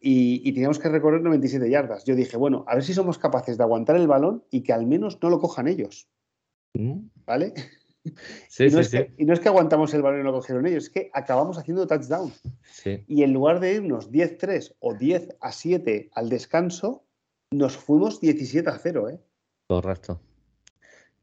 [0.00, 2.04] Y, teníamos que recorrer 97 yardas.
[2.04, 4.86] Yo dije, bueno, a ver si somos capaces de aguantar el balón y que al
[4.86, 6.08] menos no lo cojan ellos.
[6.74, 7.08] Mm.
[7.26, 7.54] ¿Vale?
[8.48, 10.84] Sí, y, no sí, y, no es que, aguantamos el balón y lo cogieron ellos,
[10.84, 12.32] es que acabamos haciendo touchdown.
[13.06, 17.04] Y en lugar de irnos 10-3 o 10 a 7 al descanso,
[17.50, 19.20] nos fuimos 17 a 0, ¿eh?
[19.66, 20.20] Correcto.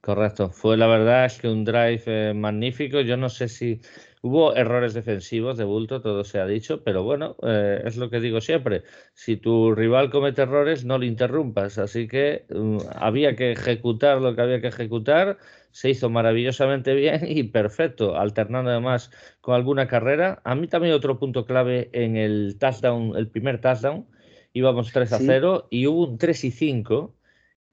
[0.06, 0.52] Correcto.
[0.52, 3.02] Fue la verdad es que un drive eh, magnífico.
[3.02, 3.82] Yo no sé si
[4.22, 8.20] hubo errores defensivos de bulto, todo se ha dicho, pero bueno, eh, es lo que
[8.20, 8.84] digo siempre.
[9.15, 11.80] Si tu rival comete errores, no lo interrumpas.
[11.80, 15.39] Así que mm, había que ejecutar lo que había que ejecutar.
[15.72, 19.10] Se hizo maravillosamente bien y perfecto, alternando además
[19.41, 20.39] con alguna carrera.
[20.44, 24.06] A mí también otro punto clave en el touchdown, el primer touchdown
[24.54, 27.15] íbamos 3 a 0 y hubo un 3 y 5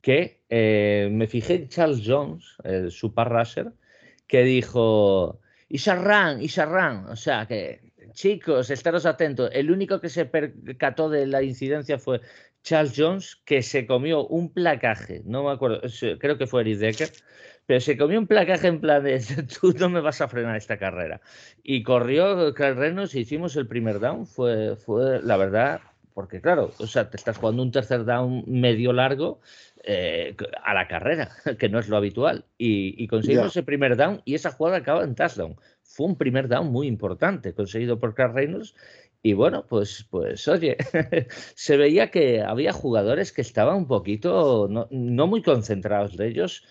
[0.02, 3.72] que eh, me fijé en Charles Jones, el super rusher,
[4.26, 7.80] que dijo, y Sarran, y Sarran, o sea que,
[8.12, 12.20] chicos, estaros atentos, el único que se percató de la incidencia fue
[12.62, 15.80] Charles Jones, que se comió un placaje, no me acuerdo,
[16.18, 17.10] creo que fue Eric Decker,
[17.66, 19.20] pero se comió un placaje en plan de
[19.60, 21.20] tú no me vas a frenar esta carrera.
[21.62, 25.80] Y corrió Carl Reynolds hicimos el primer down, fue, fue la verdad,
[26.14, 29.40] porque claro, o sea, te estás jugando un tercer down medio largo
[29.84, 32.44] eh, a la carrera, que no es lo habitual.
[32.58, 35.56] Y, conseguimos ese primer down y esa jugada acaba en touchdown.
[35.82, 38.74] Fue un primer down muy importante conseguido por Carl Reynolds.
[39.22, 40.76] Y bueno, pues, pues oye,
[41.54, 46.64] se veía que había jugadores que estaban un poquito, no, no muy concentrados de ellos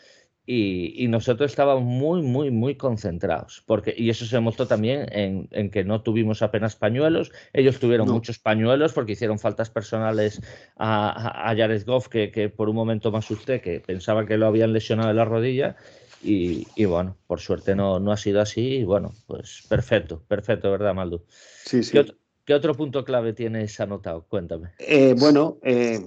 [0.45, 3.63] y, nosotros estábamos muy, muy, muy concentrados.
[3.65, 7.31] Porque, y eso se mostró también en, que no tuvimos apenas pañuelos.
[7.53, 10.41] Ellos tuvieron muchos pañuelos porque hicieron faltas personales
[10.77, 14.73] a, a Jared Goff, que, por un momento me asusté, que pensaba que lo habían
[14.73, 15.75] lesionado en la rodilla.
[16.23, 18.77] Y, bueno, por suerte no, no ha sido así.
[18.77, 21.23] Y bueno, pues perfecto, perfecto, ¿verdad, Maldo?
[21.65, 21.99] Sí, sí.
[22.43, 24.25] ¿Qué otro, punto clave tienes anotado?
[24.27, 24.71] Cuéntame.
[24.79, 26.03] Eh, bueno, eh,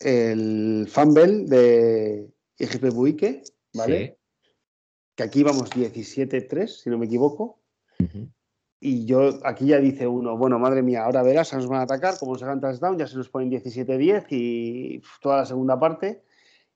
[0.00, 2.26] el fumble de
[2.58, 3.42] IGP Buique
[3.74, 4.18] ¿vale?
[5.14, 7.60] Que aquí vamos 17-3, si no me equivoco.
[8.80, 11.84] Y yo, aquí ya dice uno, bueno, madre mía, ahora verás, se nos van a
[11.84, 16.22] atacar, como se hagan touchdown, ya se nos ponen 17-10 y toda la segunda parte.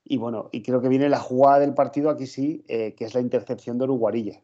[0.05, 3.15] Y bueno, y creo que viene la jugada del partido aquí sí, eh, que es
[3.15, 4.43] la intercepción de Uruguarilla.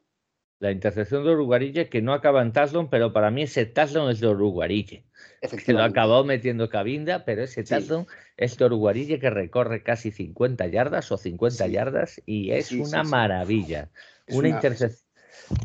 [0.60, 4.20] La intercepción de Uruguarille que no acaba en touchdown, pero para mí ese touchdown es
[4.20, 5.04] de Uruguarille.
[5.64, 10.66] Que lo acabó metiendo Cabinda, pero ese touchdown es de Uruguarille que recorre casi 50
[10.68, 13.90] yardas o 50 yardas y es una maravilla.
[14.28, 15.04] una, intercepción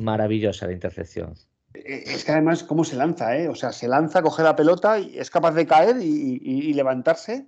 [0.01, 1.35] maravillosa la intercepción.
[1.73, 3.37] E, es que además, ¿cómo se lanza?
[3.37, 3.47] Eh?
[3.47, 7.47] O sea, se lanza, coge la pelota y es capaz de caer y, levantarse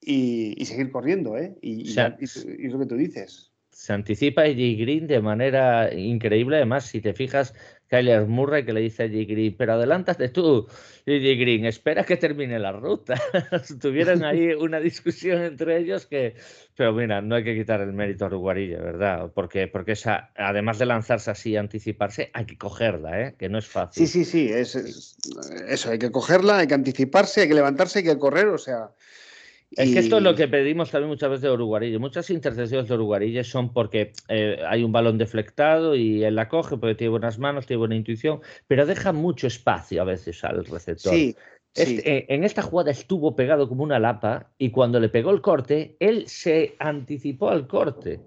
[0.00, 1.36] y, seguir corriendo.
[1.36, 1.56] ¿eh?
[1.62, 6.56] Y, y, lo que tú dices se anticipa a Green de manera increíble.
[6.56, 7.54] Además, si te fijas,
[7.86, 9.18] Kyler Murray que le dice a J.
[9.28, 10.66] Green, pero adelántate tú,
[11.06, 11.14] J.
[11.38, 13.14] Green, espera que termine la ruta.
[13.80, 16.34] Tuvieron ahí una discusión entre ellos que,
[16.74, 19.30] pero mira, no hay que quitar el mérito a Uruguarilla, ¿verdad?
[19.32, 23.34] Porque, porque esa, además de lanzarse así y anticiparse, hay que cogerla, ¿eh?
[23.38, 24.08] que no es fácil.
[24.08, 24.74] Sí, sí, sí, es,
[25.68, 28.90] eso, hay que cogerla, hay que anticiparse, hay que levantarse, hay que correr, o sea,
[29.70, 31.98] es que esto es lo que pedimos también muchas veces de Uruguarille.
[31.98, 36.78] Muchas intercepciones de Uruguarille son porque eh, hay un balón deflectado y él la coge
[36.78, 41.12] porque tiene buenas manos, tiene buena intuición, pero deja mucho espacio a veces al receptor.
[41.12, 41.36] Sí,
[41.74, 45.96] eh, en esta jugada estuvo pegado como una lapa y cuando le pegó el corte,
[46.00, 48.20] él se anticipó al corte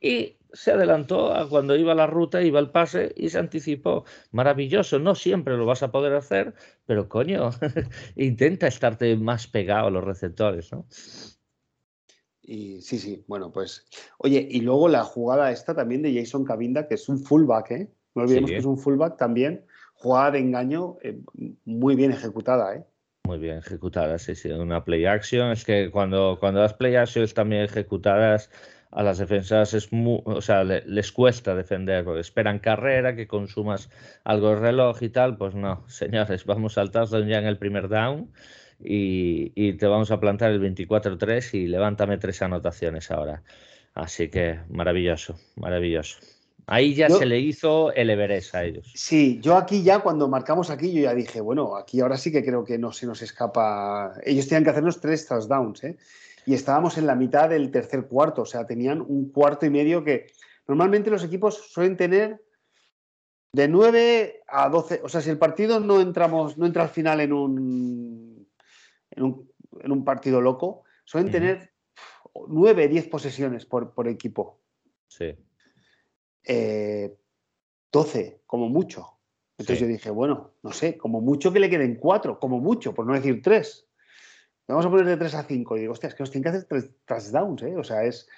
[0.00, 4.04] y se adelantó a cuando iba la ruta, iba el pase y se anticipó.
[4.30, 6.54] Maravilloso, no siempre lo vas a poder hacer,
[6.86, 7.50] pero coño,
[8.16, 10.86] intenta estarte más pegado a los receptores, ¿no?
[12.46, 13.86] Y sí, sí, bueno, pues.
[14.18, 17.90] Oye, y luego la jugada esta también de Jason Cabinda, que es un fullback, ¿eh?
[18.14, 19.64] No olvidemos que es un fullback también.
[19.94, 21.18] Jugada de engaño eh,
[21.64, 22.84] muy bien ejecutada, ¿eh?
[23.26, 25.50] Muy bien ejecutadas, sí, sí, una play action.
[25.50, 28.50] Es que cuando, cuando las play actions están bien ejecutadas,
[28.94, 33.90] a las defensas es o sea, les cuesta defender, porque esperan carrera, que consumas
[34.22, 35.36] algo de reloj y tal.
[35.36, 38.30] Pues no, señores, vamos al touchdown ya en el primer down
[38.80, 43.42] y, y te vamos a plantar el 24-3 y levántame tres anotaciones ahora.
[43.94, 46.33] Así que maravilloso, maravilloso.
[46.66, 48.90] Ahí ya se le hizo el Everest a ellos.
[48.94, 52.44] Sí, yo aquí ya cuando marcamos aquí, yo ya dije, bueno, aquí ahora sí que
[52.44, 54.14] creo que no se nos escapa.
[54.24, 55.98] Ellos tenían que hacernos tres touchdowns, ¿eh?
[56.46, 60.04] Y estábamos en la mitad del tercer cuarto, o sea, tenían un cuarto y medio
[60.04, 60.26] que
[60.66, 62.42] normalmente los equipos suelen tener
[63.52, 65.00] de 9 a 12.
[65.04, 68.48] O sea, si el partido no entramos, no entra al final en un,
[69.10, 71.72] en un, partido loco, suelen tener
[72.48, 74.60] 9, 10 posesiones por, por equipo.
[75.06, 75.36] Sí.
[76.46, 79.06] 12, eh, como mucho.
[79.56, 83.06] Entonces yo dije, bueno, no sé, como mucho que le queden cuatro, como mucho, por
[83.06, 83.88] no decir tres.
[84.66, 85.76] Vamos a poner de 3 a 5.
[85.76, 87.76] Y digo, hostia, es que nos tienen que hacer tres touchdowns, ¿eh?
[87.76, 88.28] O sea, es.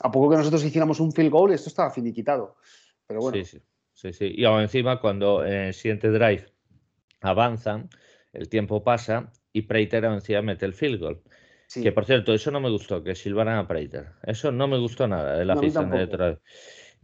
[0.00, 2.56] A poco que nosotros hiciéramos un field goal, esto estaba finiquitado.
[3.06, 3.36] Pero bueno.
[3.44, 3.62] Sí, sí.
[3.92, 4.32] sí, sí.
[4.36, 6.46] Y aún encima, cuando en el siguiente drive
[7.20, 7.88] avanzan,
[8.32, 11.22] el tiempo pasa y Prater encima mete el field goal.
[11.74, 14.10] Que por cierto, eso no me gustó, que silbaran a Prater.
[14.24, 16.38] Eso no me gustó nada de la afición de Detroit.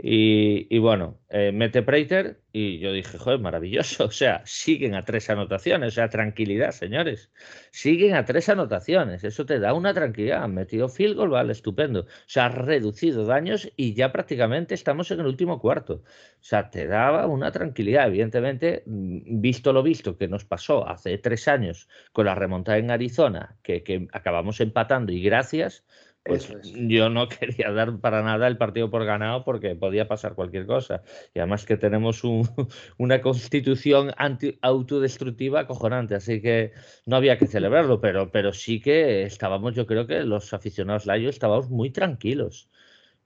[0.01, 4.05] Y, bueno, eh, mete Prater y yo dije, joder, maravilloso.
[4.09, 5.89] O sea, siguen a tres anotaciones.
[5.89, 7.33] O sea, tranquilidad, señores.
[7.73, 9.25] Siguen a tres anotaciones.
[9.25, 10.45] Eso te da una tranquilidad.
[10.45, 12.03] Han metido field goal, vale, estupendo.
[12.03, 15.95] O sea, ha reducido daños y ya prácticamente estamos en el último cuarto.
[15.95, 18.07] O sea, te daba una tranquilidad.
[18.07, 22.93] Evidentemente, mm, visto lo visto que nos pasó hace tres años con la remontada en
[22.93, 25.85] Arizona, que acabamos empatando y gracias
[26.29, 30.67] pues yo no quería dar para nada el partido por ganado porque podía pasar cualquier
[30.67, 31.03] cosa.
[31.35, 32.23] Y además que tenemos
[32.99, 36.73] una constitución anti, autodestructiva acojonante, así que
[37.07, 41.31] no había que celebrarlo, pero, pero sí que estábamos, yo creo que los aficionados Layo
[41.31, 42.69] estábamos muy tranquilos,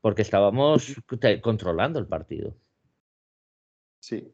[0.01, 0.95] porque estábamos
[1.43, 2.55] controlando el partido.
[4.01, 4.33] Sí.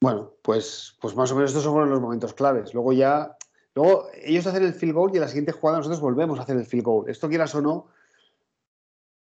[0.00, 2.74] Bueno, pues, pues más o menos estos fueron los momentos claves.
[2.74, 3.36] Luego ya
[3.76, 6.56] Luego ellos hacen el field goal y en la siguiente jugada nosotros volvemos a hacer
[6.56, 7.10] el field goal.
[7.10, 7.88] Esto quieras o no,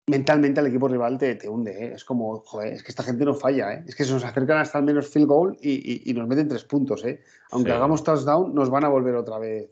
[0.06, 1.72] mentalmente al equipo rival te, te hunde.
[1.72, 1.92] ¿eh?
[1.94, 3.74] Es como, joder, es que esta gente no falla.
[3.74, 3.84] ¿eh?
[3.88, 7.04] Es que se nos acercan hasta el menos field goal y, nos meten tres puntos.
[7.04, 7.20] ¿eh?
[7.50, 9.68] Aunque hagamos touchdown, nos van a volver otra vez.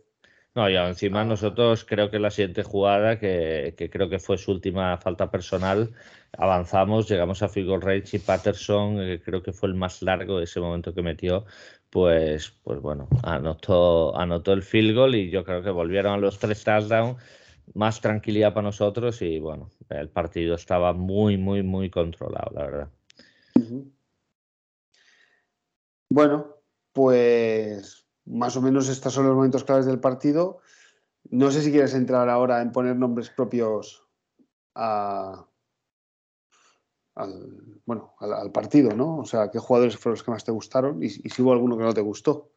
[0.55, 1.25] No, y encima ah.
[1.25, 5.93] nosotros creo que la siguiente jugada, que, que, creo que fue su última falta personal,
[6.39, 10.45] avanzamos, llegamos a goal range y Patterson, que creo que fue el más largo de
[10.45, 11.45] ese momento que metió,
[11.91, 16.39] pues, pues bueno, anotó, anotó el field goal y yo creo que volvieron a los
[16.39, 17.21] tres touchdowns,
[17.75, 22.89] más tranquilidad para nosotros y bueno, el partido estaba muy, muy, muy controlado, la verdad.
[26.11, 26.47] Bueno,
[26.93, 30.61] pues más o menos estos son los momentos claves del partido.
[31.31, 34.07] No sé si quieres entrar ahora en poner nombres propios
[34.75, 35.47] a,
[37.15, 39.19] al, bueno, al, partido, ¿no?
[39.19, 41.85] O sea, ¿qué jugadores fueron los que más te gustaron y, si hubo alguno que
[41.85, 42.51] no te gustó?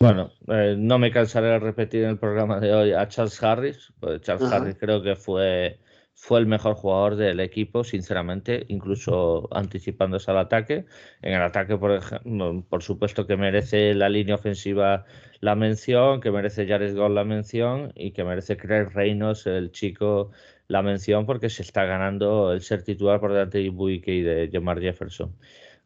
[0.00, 3.92] Bueno, eh, no me cansaré de repetir en el programa de hoy a Charles Harris,
[3.98, 5.80] pues Charles Harris creo que fue,
[6.18, 10.86] fue el mejor jugador del equipo, sinceramente, incluso anticipándose al ataque.
[11.20, 15.04] En el ataque, por, ejemplo, por supuesto que merece la línea ofensiva
[15.40, 20.30] la mención, que merece Jared Gold la mención y que merece Craig Reynolds, el chico
[20.68, 24.48] la mención porque se está ganando el ser titular por delante de Ibuike y de
[24.50, 25.36] Jamar Jefferson.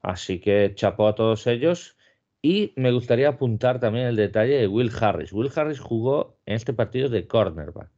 [0.00, 1.96] Así que chapó a todos ellos.
[2.40, 5.32] Y me gustaría apuntar también el detalle de Will Harris.
[5.32, 7.90] Will Harris jugó en este partido de cornerback.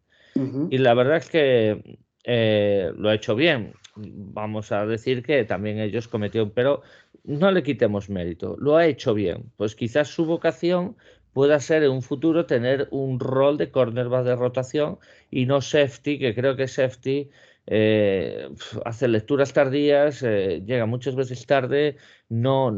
[0.71, 3.75] Y la verdad es que eh, lo ha hecho bien.
[3.97, 6.83] Vamos a decir que también ellos cometieron, pero
[7.25, 8.57] no le quitemos mérito.
[8.59, 9.51] Lo ha hecho bien.
[9.57, 10.97] Pues quizás su vocación
[11.33, 14.99] pueda ser en un futuro tener un rol de cornerback de rotación
[15.31, 17.31] y no safety, que creo que safety
[17.67, 18.49] eh,
[18.85, 21.97] hace lecturas tardías, eh, llega muchas veces tarde,
[22.29, 22.71] no,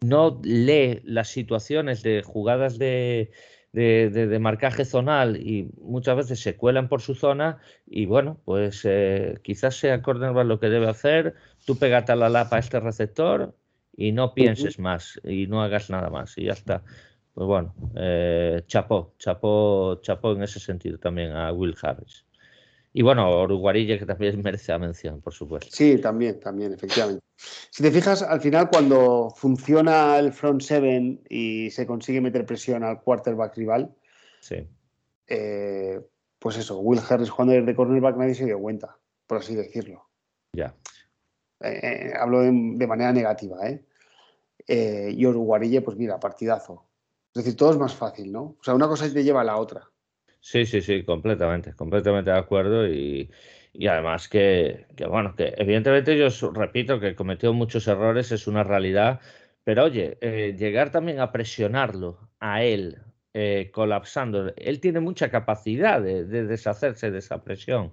[0.00, 3.30] no, lee las situaciones de jugadas de,
[3.76, 9.38] de, marcaje zonal y muchas veces se cuelan por su zona y bueno, pues eh,
[9.42, 11.34] quizás sea cornerback lo que debe hacer,
[11.66, 13.54] tú pegate a la lapa a este receptor
[13.94, 16.82] y no pienses más y no hagas nada más y ya está.
[17.34, 22.25] Pues bueno, eh, chapó, chapó, chapó en ese sentido también a Will Harris.
[22.98, 25.68] Y bueno, Uruguarille que también merece la mención, por supuesto.
[25.70, 27.22] Sí, también, también, efectivamente.
[27.70, 32.82] Si te fijas, al final cuando funciona el front seven y se consigue meter presión
[32.82, 33.94] al quarterback rival,
[34.40, 34.66] sí.
[35.26, 36.00] Eh,
[36.38, 40.08] pues eso, Will Harris jugando desde cornerback nadie se dio cuenta, por así decirlo.
[40.54, 40.74] Ya.
[41.60, 43.84] Eh, hablo de, manera negativa, ¿eh?
[45.14, 46.86] y Uruguarille, pues mira, partidazo
[47.34, 48.56] Es decir, todo es más fácil, ¿no?
[48.58, 49.86] O sea, una cosa te lleva a la otra.
[50.48, 53.28] Sí, sí, sí, completamente, completamente de acuerdo y,
[53.88, 59.20] además que, bueno, que evidentemente yo repito que cometió muchos errores, es una realidad,
[59.64, 62.98] pero oye, eh, llegar también a presionarlo a él,
[63.34, 67.90] eh, colapsando, él tiene mucha capacidad de, deshacerse de esa presión.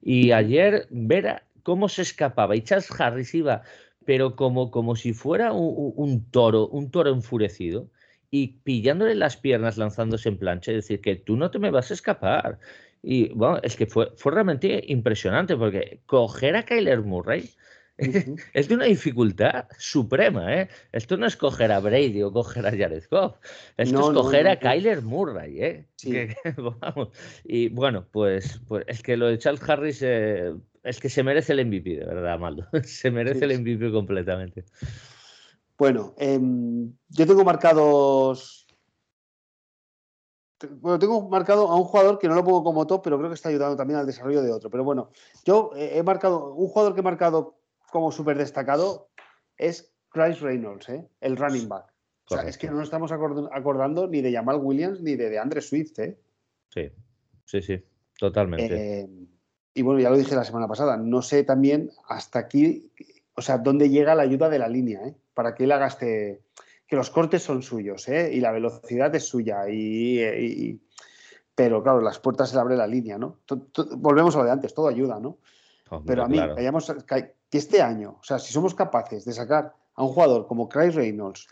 [0.00, 3.62] Y ayer ver cómo se escapaba y Charles Harris iba,
[4.04, 7.90] pero como, como si fuera un toro, un toro enfurecido
[8.30, 11.90] y pillándole las piernas lanzándose en plancha, es decir, que tú no te me vas
[11.90, 12.58] a escapar.
[13.02, 17.50] Y bueno, es que fue, fue realmente impresionante porque coger a Kyler Murray
[18.52, 20.54] es de una dificultad suprema.
[20.54, 20.68] ¿eh?
[20.92, 23.36] Esto no es coger a Brady o coger a Jared Goff,
[23.76, 25.62] esto es coger a Kyler Murray.
[25.62, 25.86] ¿eh?
[27.44, 30.52] Y bueno, pues, pues es que lo de Charles Harris eh,
[30.84, 32.66] es que se merece el MVP, de verdad, Maldo.
[32.84, 34.64] se merece el MVP completamente.
[35.78, 38.66] Bueno, em, yo tengo marcados.
[40.80, 43.34] Bueno, tengo marcado a un jugador que no lo pongo como top, pero creo que
[43.34, 44.70] está ayudando también al desarrollo de otro.
[44.70, 45.10] Pero bueno,
[45.44, 47.58] yo he marcado, un jugador que he marcado
[47.90, 49.10] como súper destacado
[49.58, 51.06] es Chris Reynolds, ¿eh?
[51.20, 51.92] el running back.
[52.28, 55.38] O sea, es que no nos estamos acordando ni de Jamal Williams ni de, de
[55.38, 55.98] Andre Swift.
[56.00, 56.18] ¿eh?
[56.70, 56.90] Sí,
[57.44, 57.84] sí, sí,
[58.18, 59.00] totalmente.
[59.00, 59.08] Eh,
[59.74, 62.90] y bueno, ya lo dije la semana pasada, no sé también hasta aquí,
[63.34, 65.06] o sea, dónde llega la ayuda de la línea.
[65.06, 65.14] ¿eh?
[65.36, 66.40] Para que él haga este.
[66.88, 68.30] que los cortes son suyos, ¿eh?
[68.32, 69.68] Y la velocidad es suya.
[69.68, 70.80] Y,
[71.54, 73.40] pero claro, las puertas se le abre la línea, ¿no?
[73.96, 75.38] volvemos a lo de antes, todo ayuda, ¿no?
[76.04, 76.38] pero a mí,
[77.48, 80.90] que este año, o sea, si somos capaces de sacar a un jugador como Craig
[80.90, 81.46] Reynolds,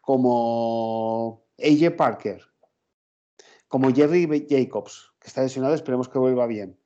[0.00, 2.42] como AJ Parker,
[3.68, 6.78] como Jerry Jacobs, que está lesionado, esperemos que vuelva bien,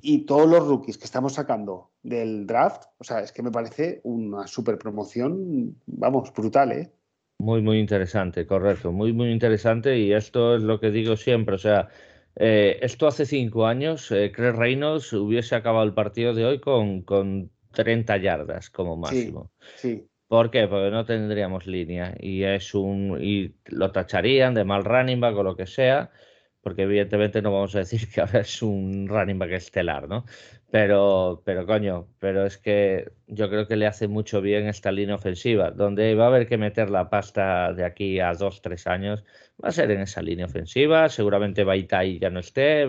[0.00, 4.00] y todos los rookies que estamos sacando del draft, o sea, es que me parece
[4.04, 6.92] una super promoción, vamos, brutal, ¿eh?
[7.38, 11.58] Muy, muy interesante, correcto, muy, muy interesante y esto es lo que digo siempre, o
[11.58, 11.88] sea,
[12.36, 17.02] eh, esto hace cinco años, eh, Chris Reynolds hubiese acabado el partido de hoy con,
[17.02, 19.50] con 30 yardas como máximo.
[19.76, 20.66] Sí, ¿Por qué?
[20.66, 25.42] Porque no tendríamos línea y es un y lo tacharían de mal running back o
[25.42, 26.10] lo que sea
[26.62, 30.24] porque evidentemente no vamos a decir que ahora es un running back estelar, ¿no?
[30.70, 35.16] Pero, pero coño, pero es que yo creo que le hace mucho bien esta línea
[35.16, 39.24] ofensiva, donde va a haber que meter la pasta de aquí a dos, tres años,
[39.62, 42.82] va a ser en esa línea ofensiva, seguramente Baitai ya no esté,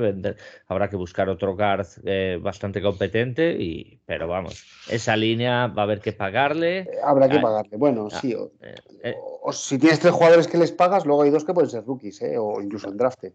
[0.67, 5.85] habrá que buscar otro guard eh, bastante competente, y, pero vamos, esa línea va a
[5.85, 6.87] haber que pagarle.
[7.03, 8.33] Habrá que pagarle, bueno, ah, sí.
[8.33, 9.15] Eh, eh.
[9.41, 12.21] O, si tienes tres jugadores que les pagas, luego hay dos que pueden ser rookies,
[12.37, 13.33] o incluso en drafted.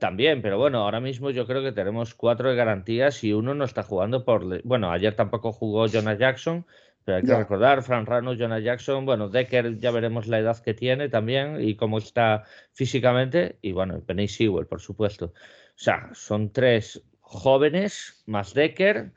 [0.00, 3.64] También, pero bueno, ahora mismo yo creo que tenemos cuatro de garantías y uno no
[3.64, 4.62] está jugando por.
[4.64, 6.66] Bueno, ayer tampoco jugó Jonah Jackson,
[7.04, 10.74] pero hay que recordar, Fran Rano, Jonah Jackson, bueno, Decker ya veremos la edad que
[10.74, 15.26] tiene también y cómo está físicamente, y bueno, Penny Sewell, por supuesto.
[15.26, 19.12] O sea, son tres jóvenes más Decker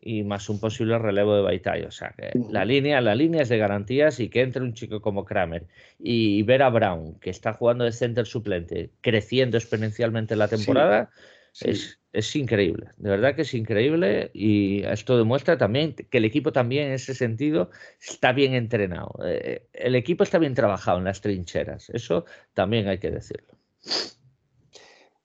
[0.00, 1.82] y más un posible relevo de Baitai.
[1.84, 5.00] O sea, que la línea, la línea es de garantías y que entre un chico
[5.00, 5.66] como Kramer.
[5.98, 11.10] Y ver a Brown, que está jugando de center suplente, creciendo exponencialmente la temporada,
[11.60, 12.90] Es, es, increíble.
[12.96, 17.14] De verdad que es increíble y esto demuestra también que el equipo también en ese
[17.14, 19.18] sentido está bien entrenado.
[19.24, 21.90] Eh, el equipo está bien trabajado en las trincheras.
[21.90, 23.54] Eso también hay que decirlo.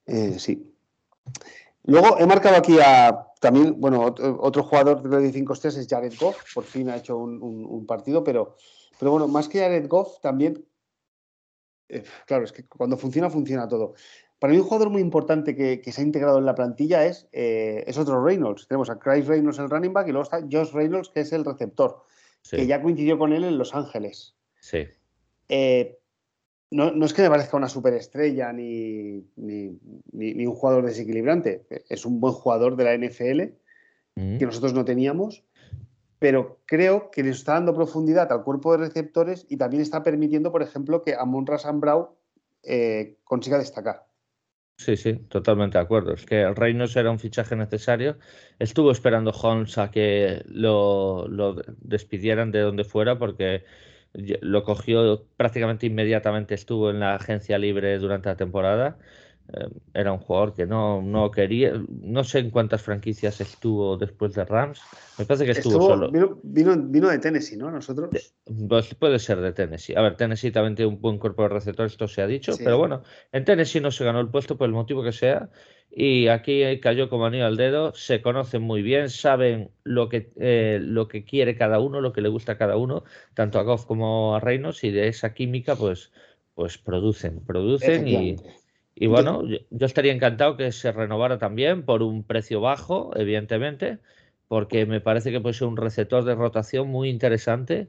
[0.07, 0.73] Eh, sí.
[1.85, 4.05] Luego he marcado aquí a también, bueno,
[4.39, 8.55] otro, jugador de 5 estrellas es Jared Goff, por fin ha hecho un, partido, pero,
[8.97, 10.65] pero bueno, más que Jared Goff, también,
[11.89, 13.95] eh, claro, es que cuando funciona, funciona todo.
[14.43, 17.85] Para mí un jugador muy importante que, se ha integrado en la plantilla es, eh,
[17.87, 18.67] es otro Reynolds.
[18.67, 21.45] Tenemos a Chris Reynolds, el running back, y luego está Josh Reynolds, que es el
[21.45, 22.03] receptor,
[22.51, 24.35] que ya coincidió con él en Los Ángeles.
[24.59, 24.79] Sí.
[25.47, 25.97] Eh,
[26.71, 29.79] no, es que me parezca una superestrella ni, ni,
[30.11, 31.65] ni, un jugador desequilibrante.
[31.87, 33.43] Es un buen jugador de la NFL
[34.17, 34.39] mm.
[34.39, 35.45] que nosotros no teníamos,
[36.19, 40.51] pero creo que le está dando profundidad al cuerpo de receptores y también está permitiendo,
[40.51, 42.09] por ejemplo, que Amon Brown
[42.63, 44.05] eh, consiga destacar.
[44.77, 46.13] Sí, sí, totalmente de acuerdo.
[46.13, 48.17] Es que el Reynolds era un fichaje necesario.
[48.59, 53.63] Estuvo esperando Holmes a que lo, lo despidieran de donde fuera porque
[54.13, 58.99] lo cogió prácticamente inmediatamente, estuvo en la agencia libre durante la temporada.
[59.53, 64.33] Eh, era un jugador que no, no quería, no sé en cuántas franquicias estuvo después
[64.33, 64.81] de Rams.
[65.17, 66.11] Me parece que estuvo, solo.
[66.11, 66.39] Vino,
[66.81, 67.69] vino, de Tennessee, ¿no?
[67.69, 68.09] Nosotros.
[68.67, 69.95] Pues puede ser de Tennessee.
[69.95, 72.77] A ver, Tennessee también tiene un buen cuerpo de receptores, esto se ha dicho, pero
[72.77, 75.49] bueno, en Tennessee no se ganó el puesto por el motivo que sea
[75.95, 80.79] y aquí cayó como anillo al dedo, se conocen muy bien, saben lo que, eh,
[80.81, 83.03] lo que quiere cada uno, lo que le gusta a cada uno,
[83.35, 86.11] tanto a Goff como a Reynolds, y de esa química, pues,
[86.55, 88.35] pues producen, producen y,
[88.95, 93.99] y bueno, yo, estaría encantado que se renovara también por un precio bajo, evidentemente,
[94.47, 97.87] porque me parece que puede ser un receptor de rotación muy interesante.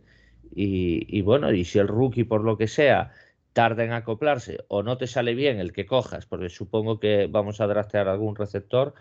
[0.56, 3.12] Y, bueno, y si el rookie, por lo que sea,
[3.52, 7.60] tarda en acoplarse o no te sale bien el que cojas, porque supongo que vamos
[7.60, 8.94] a draftear algún receptor,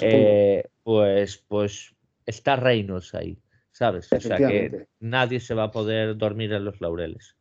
[0.00, 1.94] eh, pues, pues
[2.24, 3.38] está Reynolds ahí,
[3.72, 4.12] ¿sabes?
[4.12, 7.36] O sea que nadie se va a poder dormir en los laureles.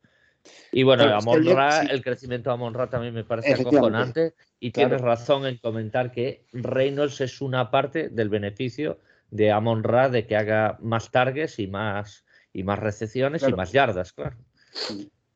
[0.72, 5.58] Y bueno, a el crecimiento de Amon también me parece acojonante y tienes razón en
[5.58, 11.12] comentar que Reynolds es una parte del beneficio de Amon Ra de que haga más
[11.12, 14.38] targets y más, y más recepciones y más yardas, claro.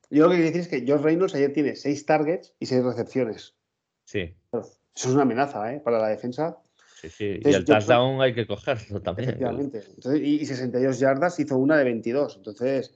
[0.09, 2.83] Yo lo que quiero decir es que George Reynolds ayer tiene seis targets y seis
[2.83, 3.55] recepciones.
[4.05, 4.35] Sí.
[4.53, 5.81] Eso es una amenaza ¿eh?
[5.83, 6.57] para la defensa.
[7.01, 7.39] Sí, sí.
[7.43, 9.29] y el touchdown hay que cogerlo también.
[9.29, 9.83] Efectivamente.
[10.23, 12.37] y 62 yardas hizo una de 22.
[12.37, 12.95] Entonces,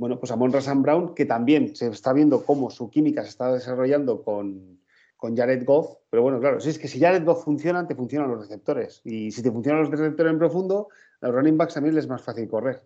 [0.00, 3.28] bueno, pues a Monra Sam Brown, que también se está viendo cómo su química se
[3.28, 4.80] está desarrollando con,
[5.14, 8.30] con Jared Goff, pero bueno, claro, si es que si Jared Goff funciona, te funcionan
[8.30, 9.02] los receptores.
[9.04, 10.88] Y si te funcionan los receptores en profundo,
[11.20, 12.82] a los running backs también les es más fácil correr.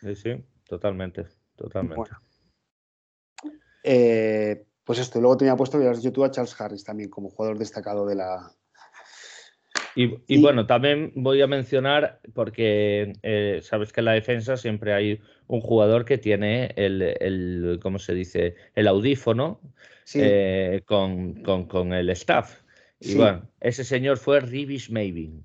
[0.00, 1.26] Sí, sí, totalmente,
[1.56, 2.10] totalmente.
[3.84, 7.28] Eh, pues esto, luego tenía puesto, ya has dicho tú, a Charles Harris también como
[7.28, 8.50] jugador destacado de la,
[9.96, 15.20] y, bueno, también voy a mencionar, porque eh, sabes que en la defensa siempre hay
[15.46, 18.56] un jugador que tiene el, el ¿cómo se dice?
[18.74, 19.60] El audífono
[20.14, 22.60] eh, con, el staff.
[23.00, 25.44] Y bueno, ese señor fue Ribis Mavin.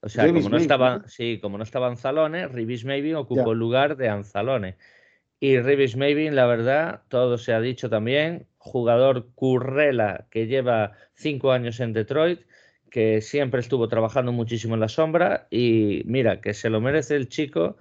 [0.00, 3.96] O sea, como no, estaba, sí, como no estaba Anzalone, Ribis Mavin ocupó el lugar
[3.96, 4.76] de Anzalone.
[5.40, 11.50] Y Ribis Mavin, la verdad, todo se ha dicho también, jugador currela que lleva cinco
[11.50, 12.40] años en Detroit
[12.92, 17.28] que siempre estuvo trabajando muchísimo en la sombra y mira, que se lo merece el
[17.28, 17.78] chico,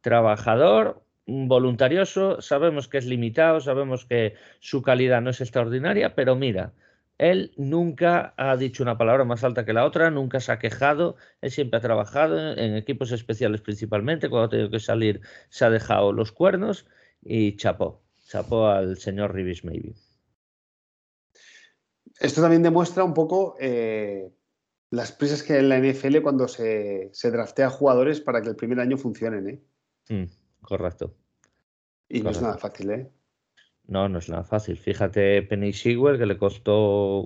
[0.00, 6.72] trabajador, voluntarioso, sabemos que es limitado, sabemos que su calidad no es extraordinaria, pero mira,
[7.18, 11.16] él nunca ha dicho una palabra más alta que la otra, nunca se ha quejado,
[11.42, 15.70] él siempre ha trabajado en equipos especiales principalmente, cuando ha tenido que salir se ha
[15.70, 16.86] dejado los cuernos
[17.22, 19.92] y chapó, chapó al señor Rivis Maybe.
[22.18, 24.30] Esto también demuestra un poco eh,
[24.90, 28.56] las prisas que hay en la NFL cuando se, se draftea jugadores para que el
[28.56, 29.60] primer año funcionen, ¿eh?
[30.08, 30.30] Mm,
[30.62, 31.14] correcto.
[32.08, 33.10] Y no es nada fácil, ¿eh?
[33.86, 34.78] No, no es nada fácil.
[34.78, 37.20] Fíjate Penny Sewell, que le costó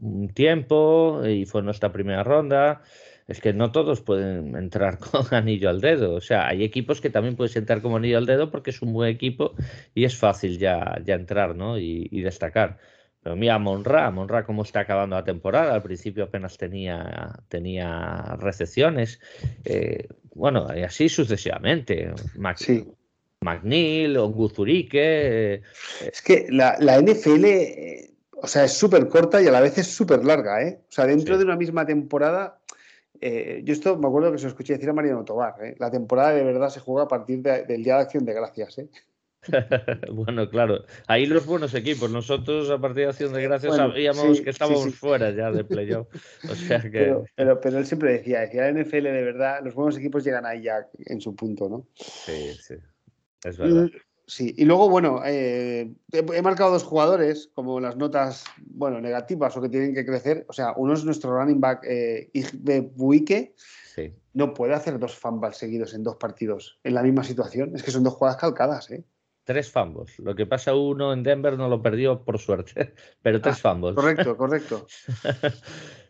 [0.00, 2.82] un tiempo y fue nuestra primera ronda.
[3.26, 6.14] Es que no todos pueden entrar con anillo al dedo.
[6.14, 8.92] O sea, hay equipos que también puedes entrar como anillo al dedo porque es un
[8.92, 9.54] buen equipo
[9.94, 11.78] y es fácil ya, ya entrar ¿no?
[11.78, 12.78] y, y destacar.
[13.24, 15.74] Pero mira, Monra, Monra cómo está acabando la temporada.
[15.74, 19.18] Al principio apenas tenía, tenía recepciones.
[19.64, 22.12] Eh, bueno, y así sucesivamente.
[22.36, 22.86] Mac sí.
[23.40, 25.54] McNeil, Onguzurique.
[25.54, 25.62] Eh,
[26.12, 28.10] es que la, la NFL, eh,
[28.42, 30.80] o sea, es súper corta y a la vez es súper larga, ¿eh?
[30.86, 32.60] O sea, dentro de una misma temporada.
[33.22, 35.54] yo esto me acuerdo que se lo escuché decir a Mariano Tobar.
[35.78, 38.76] La temporada de verdad se juega a partir del Día de Acción de Gracias.
[38.80, 38.88] ¿eh?
[40.12, 42.10] bueno, claro, ahí los buenos equipos.
[42.10, 46.08] Nosotros a partir de Acción de Gracias sabíamos que estábamos fuera ya de playoff.
[46.50, 47.16] O sea que...
[47.34, 50.62] pero, pero, él siempre decía, decía, la NFL de verdad, los buenos equipos llegan ahí
[50.62, 51.86] ya en su punto, ¿no?
[51.94, 52.74] Sí, sí,
[53.44, 53.90] es verdad.
[54.26, 59.60] Sí, y luego, bueno, eh, he, marcado dos jugadores como las notas, bueno, negativas o
[59.60, 60.46] que tienen que crecer.
[60.48, 63.54] O sea, uno es nuestro running back, eh, Igbe Buike.
[63.94, 64.14] Sí.
[64.32, 67.76] No puede hacer dos fumbles seguidos en dos partidos en la misma situación.
[67.76, 69.04] Es que son dos jugadas calcadas, ¿eh?
[69.44, 70.18] Tres fumbles.
[70.18, 73.94] Lo que pasa uno en Denver no lo perdió por suerte, pero tres ah, fumbles.
[73.94, 74.86] Correcto, correcto.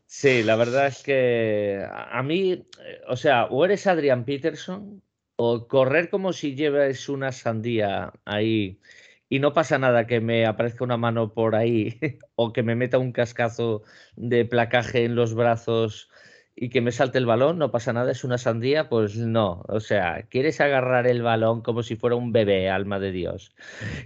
[0.06, 5.02] sí, la verdad es que a mí, eh, o sea, o eres Adrian Peterson
[5.36, 8.78] o correr como si lleves una sandía ahí
[9.28, 11.98] y no pasa nada que me aparezca una mano por ahí
[12.36, 13.82] o que me meta un cascazo
[14.14, 16.08] de placaje en los brazos
[16.56, 19.64] y que me salte el balón, no pasa nada, es una sandía, pues no.
[19.68, 23.54] O sea, quieres agarrar el balón como si fuera un bebé, alma de Dios.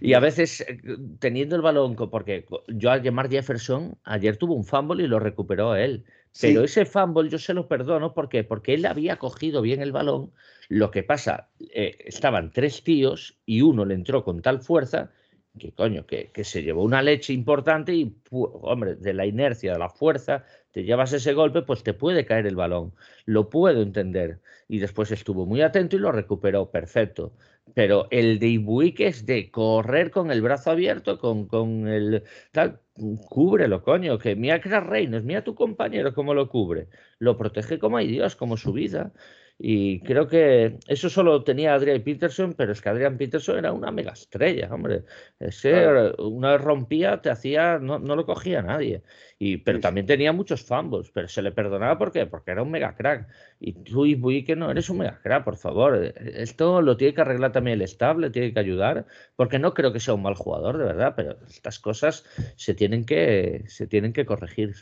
[0.00, 0.78] Y a veces, eh,
[1.18, 5.76] teniendo el balón, porque yo al llamar Jefferson, ayer tuvo un fumble y lo recuperó
[5.76, 6.04] él.
[6.40, 8.44] Pero ese fumble yo se lo perdono, ¿por qué?
[8.44, 10.32] Porque él había cogido bien el balón.
[10.68, 15.10] Lo que pasa, eh, estaban tres tíos y uno le entró con tal fuerza
[15.58, 19.78] que coño, que, que, se llevó una leche importante y, hombre, de la inercia, de
[19.78, 22.94] la fuerza, te llevas ese golpe, pues te puede caer el balón.
[23.24, 24.40] Lo puedo entender.
[24.68, 27.32] Y después estuvo muy atento y lo recuperó perfecto.
[27.74, 32.80] Pero el de Ibuique es de correr con el brazo abierto, con, con el tal,
[33.28, 36.88] cúbrelo, coño, que mira que Reynolds, mira tu compañero cómo lo cubre.
[37.18, 39.12] Lo protege como hay Dios, como su vida.
[39.60, 43.90] Y creo que eso solo tenía Adrian Peterson, pero es que Adrian Peterson era una
[43.90, 45.02] mega estrella, hombre.
[45.40, 49.02] Ese, Una vez rompía, te hacía, no, no lo cogía nadie.
[49.36, 52.26] Y, pero también tenía muchos fumbles, pero se le perdonaba ¿por qué?
[52.26, 53.28] porque era un mega crack.
[53.58, 55.96] Y tú, y que no eres un mega crack, por favor.
[55.96, 59.92] Esto lo tiene que arreglar también el staff, le tiene que ayudar, porque no creo
[59.92, 64.12] que sea un mal jugador, de verdad, pero estas cosas se tienen que, se tienen
[64.12, 64.74] que corregir.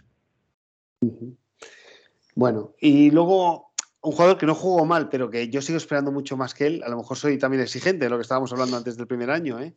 [2.35, 3.66] Bueno, y luego
[4.07, 6.83] un jugador que no jugó mal, pero que yo sigo esperando mucho más que él,
[6.85, 9.61] a lo mejor soy también exigente, de lo que estábamos hablando antes del primer año,
[9.61, 9.75] ¿eh?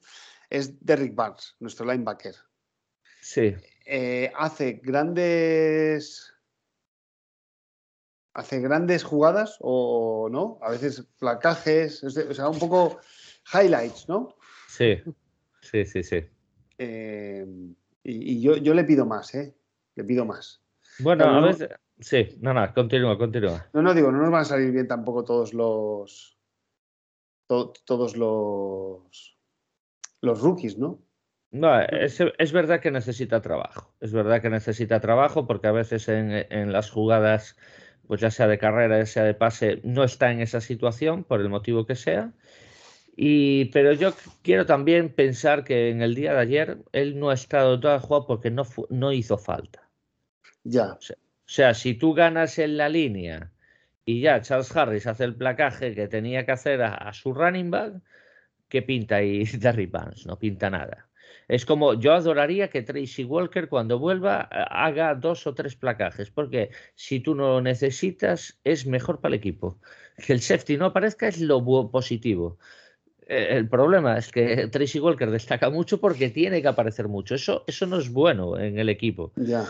[0.51, 2.35] es Derrick Barnes, nuestro linebacker.
[3.21, 3.55] Sí.
[3.87, 6.31] Eh, hace grandes.
[8.35, 12.99] Hace grandes jugadas o no, a veces placajes, o sea, un poco
[13.51, 14.35] highlights, ¿no?
[14.67, 15.01] Sí,
[15.61, 16.23] sí, sí, sí.
[16.77, 17.45] Eh,
[18.03, 19.55] y, yo, yo, le pido más, ¿eh?
[19.95, 20.61] Le pido más.
[20.99, 21.69] Bueno, a veces,
[21.99, 23.67] Sí, no, no, continúa, continúa.
[23.73, 26.37] No, no, digo, no nos van a salir bien tampoco todos los.
[27.47, 29.37] todos los.
[30.21, 31.01] Los rookies, ¿no?
[31.51, 33.93] No, es, verdad que necesita trabajo.
[33.99, 37.57] Es verdad que necesita trabajo porque a veces en, las jugadas,
[38.07, 41.41] pues ya sea de carrera, ya sea de pase, no está en esa situación por
[41.41, 42.33] el motivo que sea.
[43.15, 47.33] Y, pero yo quiero también pensar que en el día de ayer él no ha
[47.33, 49.89] estado todo el juego porque no, no hizo falta.
[50.63, 50.93] Ya.
[50.93, 51.17] O sea,
[51.49, 53.51] si tú ganas en la línea
[54.05, 57.93] y ya Charles Harris hace el placaje que tenía que hacer a, su running back,
[58.67, 60.27] ¿qué pinta ahí Derry Vance?
[60.27, 61.07] No pinta nada.
[61.47, 66.69] Es como yo adoraría que Tracy Walker cuando vuelva haga dos o tres placajes, porque
[66.93, 69.79] si tú no lo necesitas es mejor para el equipo.
[70.25, 72.59] Que el safety no aparezca es lo positivo.
[73.25, 77.33] E, el problema es que Tracy Walker destaca mucho porque tiene que aparecer mucho.
[77.33, 79.33] Eso, eso no es bueno en el equipo.
[79.35, 79.67] Ya.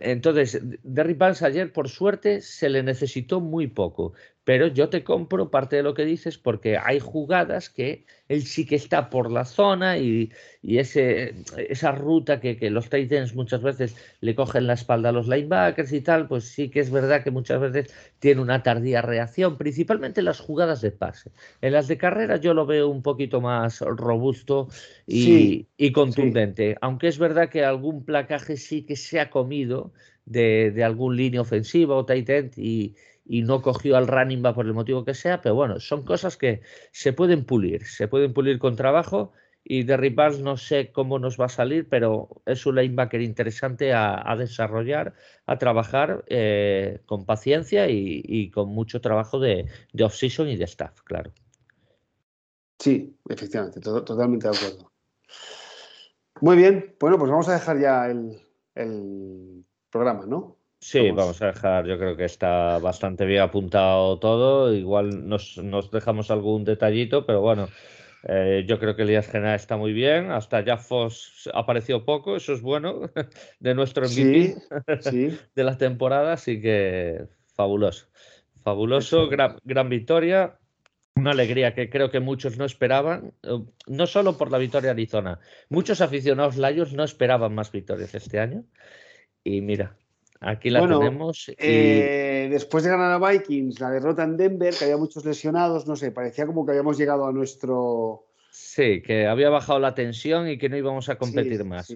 [0.00, 4.14] Entonces, Derry Vance ayer, por suerte, se le necesitó muy poco.
[4.48, 8.64] Pero yo te compro parte de lo que dices porque hay jugadas que él sí
[8.64, 10.32] que está por la zona y,
[10.62, 11.34] ese,
[11.68, 16.00] esa ruta que, los Titans muchas veces le cogen la espalda a los linebackers y
[16.00, 20.24] tal, pues sí que es verdad que muchas veces tiene una tardía reacción, principalmente en
[20.24, 21.30] las jugadas de pase.
[21.60, 24.68] En las de carrera yo lo veo un poquito más robusto
[25.06, 29.92] y, contundente, aunque es verdad que algún placaje sí que se ha comido
[30.24, 32.94] de, de algún línea ofensiva o tight end y
[33.28, 36.36] y no cogió al running back por el motivo que sea, pero bueno, son cosas
[36.36, 41.38] que se pueden pulir, se pueden pulir con trabajo y derribar no sé cómo nos
[41.38, 45.14] va a salir, pero es un linebacker interesante a, desarrollar,
[45.44, 51.02] a trabajar eh, con paciencia y, con mucho trabajo de, de off-season y de staff,
[51.02, 51.32] claro.
[52.78, 54.90] Sí, efectivamente, totalmente de acuerdo.
[56.40, 60.57] Muy bien, bueno, pues vamos a dejar ya el programa, ¿no?
[60.80, 61.42] Sí, vamos.
[61.42, 64.72] a dejar, yo creo que está bastante bien apuntado todo.
[64.72, 65.60] Igual nos,
[65.90, 67.68] dejamos algún detallito, pero bueno,
[68.28, 70.30] eh, yo creo que el día general está muy bien.
[70.30, 73.10] Hasta ya Foss apareció poco, eso es bueno,
[73.60, 74.54] de nuestro MVP
[75.54, 78.06] de la temporada, así que fabuloso.
[78.62, 80.58] Fabuloso, gran, gran victoria.
[81.16, 83.58] Una alegría que creo que muchos no esperaban, eh,
[83.88, 88.38] no solo por la victoria de Arizona, muchos aficionados Lions no esperaban más victorias este
[88.38, 88.64] año.
[89.42, 89.96] Y mira,
[90.40, 91.50] Aquí la tenemos.
[91.58, 95.96] Eh, después de ganar a Vikings, la derrota en Denver, que había muchos lesionados, no
[95.96, 98.26] sé, parecía como que habíamos llegado a nuestro.
[98.50, 101.94] Sí, que había bajado la tensión y que no íbamos a competir más.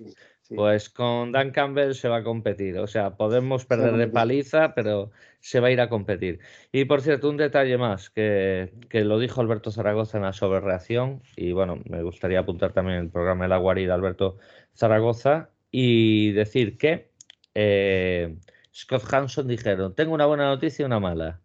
[0.54, 2.78] pues con Dan Campbell se va a competir.
[2.78, 6.40] O sea, podemos perder de paliza, pero se va a ir a competir.
[6.72, 11.22] Y por cierto, un detalle más, que, que lo dijo Alberto Zaragoza en la sobrereacción,
[11.36, 14.36] y bueno, me gustaría apuntar también el programa de la guarida Alberto
[14.74, 17.11] Zaragoza, y decir que
[17.54, 18.36] eh,
[18.74, 21.40] Scott Hanson dijeron, tengo una buena noticia y una mala.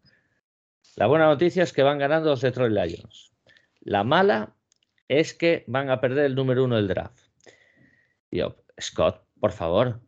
[0.95, 3.31] La buena noticia es que van ganando los Detroit Lions.
[3.81, 4.55] La mala
[5.07, 7.19] es que van a perder el número uno del draft.
[8.79, 9.99] Scott, por favor,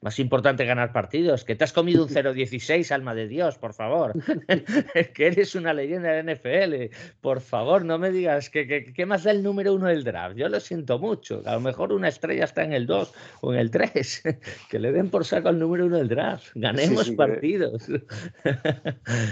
[0.00, 1.44] más importante ganar partidos.
[1.44, 4.12] Que te has comido un 0-16, alma de Dios, por favor.
[5.14, 6.96] que eres una leyenda de NFL.
[7.20, 10.36] Por favor, no me digas que, que, más da el número uno del draft.
[10.36, 11.42] Yo lo siento mucho.
[11.46, 14.22] A lo mejor una estrella está en el 2 o en el 3.
[14.70, 16.48] que le den por saco al número uno del draft.
[16.54, 17.86] Ganemos partidos.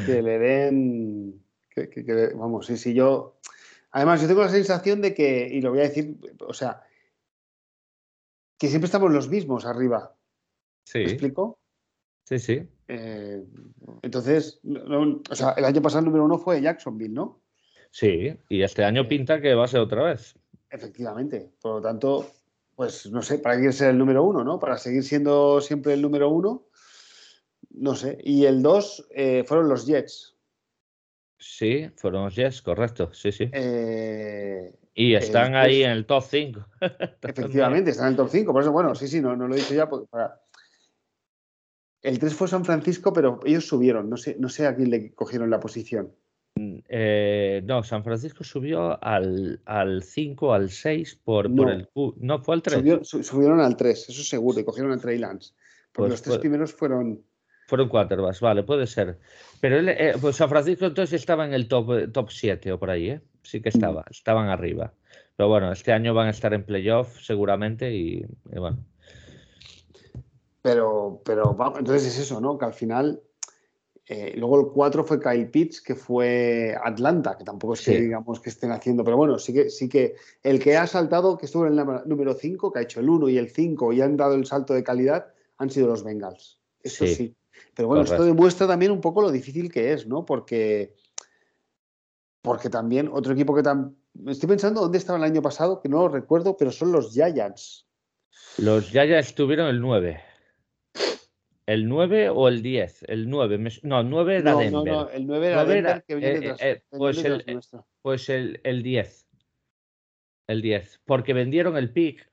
[0.07, 1.43] que le den.
[2.37, 3.39] vamos, sí, sí, yo.
[3.91, 6.83] Además, yo tengo la sensación de que, y lo voy a decir, o sea,
[8.59, 10.15] que siempre estamos los mismos arriba.
[10.85, 10.99] Sí.
[10.99, 11.59] ¿Me explico?
[12.25, 12.69] Sí, sí.
[12.89, 13.45] Eh,
[14.03, 17.43] entonces, o sea, el año pasado el número uno fue Jacksonville, ¿no?
[17.91, 20.35] Sí, y este año pinta que va a ser otra vez.
[20.71, 21.53] Efectivamente.
[21.61, 22.31] Por lo tanto,
[22.75, 24.59] pues no sé, para qué ser el número uno, ¿no?
[24.59, 26.67] Para seguir siendo siempre el número uno,
[27.71, 28.19] no sé.
[28.23, 30.37] Y el dos eh, fueron los Jets.
[31.39, 33.51] Sí, fueron los Jets, correcto, sí, sí.
[33.53, 36.67] Eh, y están ahí en el top 5.
[37.23, 38.53] efectivamente, están en el top 5.
[38.53, 39.89] Por eso, bueno, sí, sí, no, no lo he dicho ya.
[39.89, 40.41] Para...
[42.05, 44.11] El 3 fue San Francisco, pero ellos subieron.
[44.11, 46.13] No sé, no sé a quién le cogieron la posición.
[46.57, 52.15] Mm, eh, no, San Francisco subió al, al 5, al 6 por, por el Q.
[52.19, 53.09] No, fue al 3.
[53.09, 55.55] subieron al 3, eso seguro, y cogieron a Trey Lance.
[55.93, 57.23] Porque pues los tres primeros fueron.
[57.69, 59.19] Fueron quarterbacks, vale, puede ser.
[59.63, 62.91] Pero él, eh, pues San Francisco entonces estaba en el top, top 7 o por
[62.91, 63.21] ahí, ¿eh?
[63.43, 64.11] Sí que estaba, mm.
[64.11, 64.93] estaban arriba.
[65.37, 68.85] Pero bueno, este año van a estar en playoff seguramente y, bueno.
[70.65, 72.57] Pero, pero entonces es eso, ¿no?
[72.57, 73.21] Que al final
[74.07, 78.41] eh, luego el 4 fue Kyle Pitts, que fue Atlanta, que tampoco es que digamos
[78.41, 81.67] que estén haciendo, pero bueno, sí que, sí que el que ha saltado, que estuvo
[81.67, 84.37] en el número 5, que ha hecho el 1 y el 5 y han dado
[84.37, 85.27] el salto de calidad,
[85.59, 86.59] han sido los Bengals.
[86.83, 87.37] Eso sí.
[87.75, 90.25] Pero bueno, esto demuestra también un poco lo difícil que es, ¿no?
[90.25, 90.95] Porque,
[92.41, 93.99] porque también otro equipo que también...
[94.29, 97.87] Estoy pensando dónde estaba el año pasado, que no lo recuerdo, pero son los Giants.
[98.57, 100.34] Los Giants estuvieron el 9.
[101.67, 103.05] ¿El 9 o el 10?
[103.09, 103.59] El 9.
[103.83, 104.73] No, el 9 era Denver.
[104.73, 107.61] No, no, el 9 era Denver que viene eh, eh, pues, el,
[108.03, 109.29] pues el, el 10.
[110.47, 111.01] El 10.
[111.07, 112.31] Porque vendieron el pick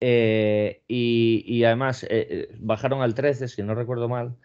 [0.00, 2.06] eh, y, y, además
[2.58, 4.36] bajaron al 13, si no recuerdo mal,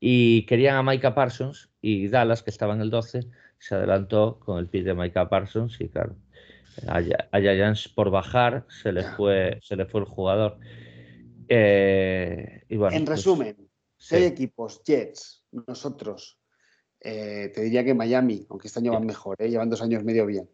[0.00, 3.26] y querían a Micah Parsons y Dallas, que estaba en el 12,
[3.58, 6.16] se adelantó con el pick de Micah Parsons y claro,
[6.86, 7.00] a,
[7.40, 10.58] Giants por bajar se le fue, se le fue el jugador.
[11.48, 13.56] Eh, en pues, resumen,
[13.96, 16.38] seis equipos, Jets, nosotros,
[17.00, 20.26] eh, te diría que Miami, aunque este año van mejor, eh, llevan dos años medio
[20.26, 20.48] bien.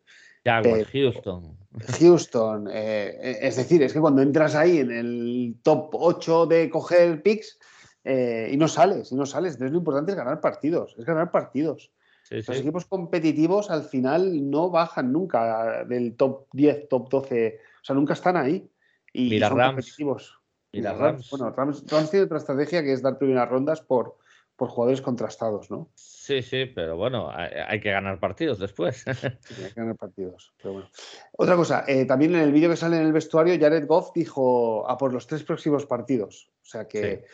[0.92, 1.56] Houston.
[1.98, 7.58] Houston, es decir, es que cuando entras ahí en el top 8 de coger picks
[8.04, 11.90] y no sales, y no sales, entonces lo importante es ganar partidos, es ganar partidos.
[12.30, 17.94] Los equipos competitivos al final no bajan nunca del top 10, top 12, o sea,
[17.94, 18.68] nunca están ahí.
[19.12, 20.40] Y Mira, son Rams, competitivos.
[20.74, 21.30] Y la Rams.
[21.30, 24.16] Bueno, Rams, tiene otra estrategia que es dar primeras rondas por,
[24.56, 25.90] por jugadores contrastados, ¿no?
[25.94, 29.04] Sí, sí, pero bueno, hay, que ganar partidos después.
[29.40, 30.54] Sí, hay que ganar partidos.
[30.58, 30.88] Pero bueno.
[31.32, 34.88] Otra cosa, eh, también en el vídeo que sale en el vestuario, Jared Goff dijo
[34.88, 36.50] a por los tres próximos partidos.
[36.62, 37.24] O sea que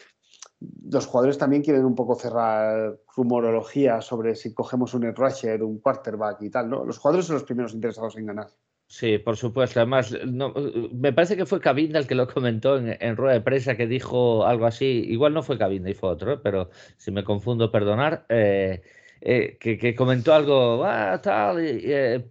[0.91, 6.43] los jugadores también quieren un poco cerrar rumorología sobre si cogemos un rusher, un quarterback
[6.43, 6.85] y tal, ¿no?
[6.85, 8.49] Los jugadores son los primeros interesados en ganar.
[8.91, 9.79] Sí, por supuesto.
[9.79, 10.53] Además, no,
[10.93, 14.45] me parece que fue Cabinda el que lo comentó en, rueda de prensa, que dijo
[14.45, 15.05] algo así.
[15.07, 18.27] Igual no fue Cabinda y fue otro, pero si me confundo, perdonar.
[18.29, 18.83] Eh,
[19.21, 22.25] eh, que, comentó algo, ah, tal, eh,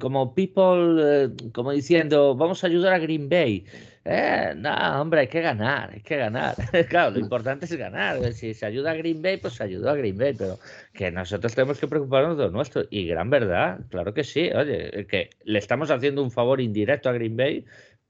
[0.00, 3.66] como people, como diciendo, vamos a ayudar a Green Bay.
[4.08, 6.54] Eh, no, hombre, hay que ganar, hay que ganar.
[6.88, 8.32] claro, lo importante es ganar.
[8.32, 10.60] Si se ayuda a Green Bay, pues se ayuda a Green Bay, pero
[10.92, 12.84] que nosotros tenemos que preocuparnos de lo nuestro.
[12.88, 14.48] Y gran verdad, claro que sí.
[14.54, 17.64] Oye, que le estamos haciendo un favor indirecto a Green Bay,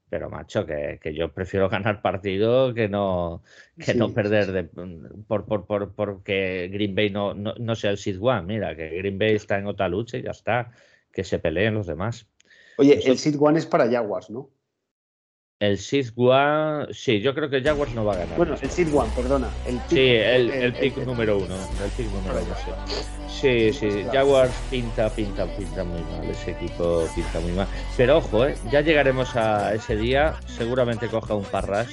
[0.07, 3.41] pero macho, que, yo prefiero ganar partido que no,
[3.83, 4.63] que no perder de,
[5.27, 8.43] por, por, por, porque Green Bay no, no, sea el Seed One.
[8.43, 10.69] Mira, que Green Bay está en otra lucha y ya está,
[11.11, 12.27] que se peleen los demás.
[12.77, 14.51] Oye, el Seed One es para Jaguars, ¿no?
[15.59, 18.37] El Seed One, sí, yo creo que Jaguars no va a ganar.
[18.37, 19.49] Bueno, el Seed One, perdona.
[19.65, 21.55] El sí, el, el, pick número uno.
[21.83, 22.55] El pick número uno,
[22.87, 23.07] sí.
[23.27, 26.29] Sí, sí, Jaguars pinta, pinta, pinta muy mal.
[26.29, 27.67] Ese equipo pinta muy mal.
[27.95, 28.55] Pero ojo, ¿eh?
[28.71, 30.35] ya llegaremos a ese día.
[30.45, 31.87] Seguramente coja un parras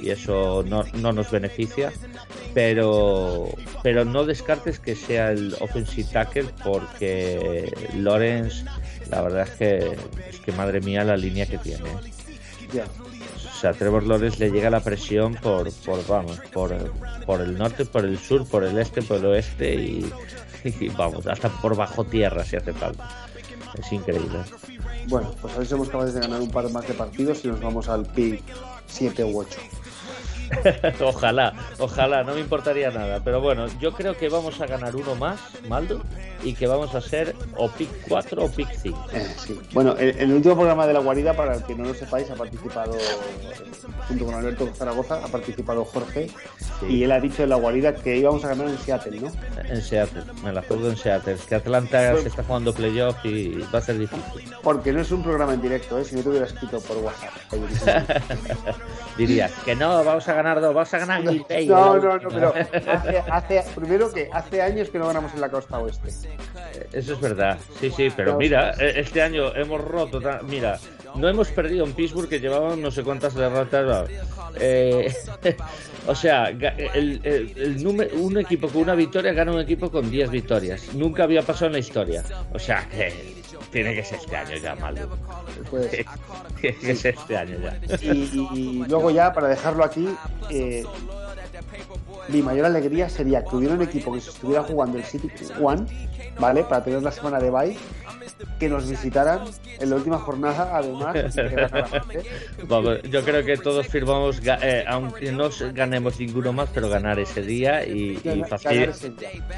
[0.00, 1.92] y eso no, no nos beneficia.
[2.54, 3.48] Pero,
[3.82, 8.64] pero no descartes que sea el offensive tackle porque Lawrence,
[9.10, 9.96] la verdad es que,
[10.30, 11.84] es que madre mía la línea que tiene.
[12.72, 12.84] Ya.
[13.60, 16.74] Sea, Trevor Lawrence le llega la presión por, por vamos, por,
[17.26, 20.12] por el norte, por el sur, por el este, por el oeste y,
[20.96, 23.06] vamos, hasta por bajo tierra si hace falta.
[23.78, 24.38] Es increíble.
[25.08, 27.48] Bueno, pues a ver si somos capaces de ganar un par más de partidos y
[27.48, 28.42] nos vamos al pick
[28.86, 29.58] 7 u 8.
[31.00, 33.20] ojalá, ojalá, no me importaría nada.
[33.24, 36.02] Pero bueno, yo creo que vamos a ganar uno más, Maldo,
[36.42, 39.06] y que vamos a ser o pick 4 o pick 5.
[39.12, 39.26] Eh,
[39.72, 42.34] bueno, en, el último programa de la guarida, para el que no lo sepáis, ha
[42.34, 42.96] participado,
[44.08, 46.28] junto con Alberto Zaragoza, ha participado Jorge,
[46.88, 49.32] y él ha dicho en la guarida que íbamos a ganar en Seattle, ¿no?
[49.68, 51.36] En Seattle, me la juego en Seattle.
[51.48, 54.50] que Atlanta se está jugando playoff y va a ser difícil.
[54.62, 56.04] Porque no es un programa en directo, ¿eh?
[56.04, 57.30] si no te hubiera escrito por WhatsApp.
[59.16, 62.54] Dirías que no, vamos a ganar dos, vamos a ganar no, No, no, no, pero
[62.90, 63.18] hace,
[63.58, 66.08] hace, primero que hace años que no ganamos en la costa oeste.
[66.92, 70.78] Eso es verdad, sí, sí, pero mira, e, este año hemos roto, mira,
[71.14, 74.08] no hemos perdido en Pittsburgh que llevaban no sé cuántas derrotas.
[74.58, 75.12] Eh,
[76.06, 80.30] o sea, el, el, número, un equipo con una victoria gana un equipo con 10
[80.30, 80.94] victorias.
[80.94, 82.22] Nunca había pasado en la historia.
[82.52, 83.39] O sea, que
[83.70, 85.08] tiene que ser este año ya, malo.
[85.70, 85.90] Pues,
[86.60, 87.78] tiene que ser este año ya.
[88.02, 90.08] Y, luego ya, para dejarlo aquí,
[90.50, 90.84] eh,
[92.28, 95.30] mi mayor alegría sería que hubiera un equipo que se estuviera jugando el City
[95.62, 95.86] One,
[96.38, 96.64] ¿vale?
[96.64, 97.76] Para tener la semana de bye,
[98.58, 99.40] que nos visitaran
[99.78, 101.34] en la última jornada, además.
[103.10, 107.86] yo creo que todos firmamos, eh, aunque no ganemos ninguno más, pero ganar ese día
[107.86, 108.20] y,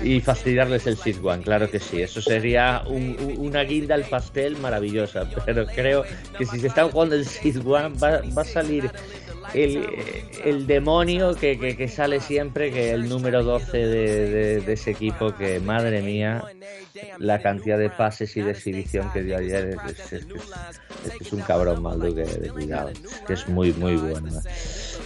[0.03, 2.03] y, fastidiarles el City One, claro que sí.
[2.03, 6.05] Eso sería una guinda al pastel maravillosa, pero creo
[6.37, 8.91] que si se está jugando el City One va, va a salir
[9.55, 16.43] el, demonio que, sale siempre, que el número 12 de, ese equipo, que madre mía,
[17.19, 19.77] la cantidad de pases y de exhibición que dio ayer
[21.21, 22.91] es, un cabrón Maldo que, cuidado,
[23.27, 24.41] que es muy, muy bueno.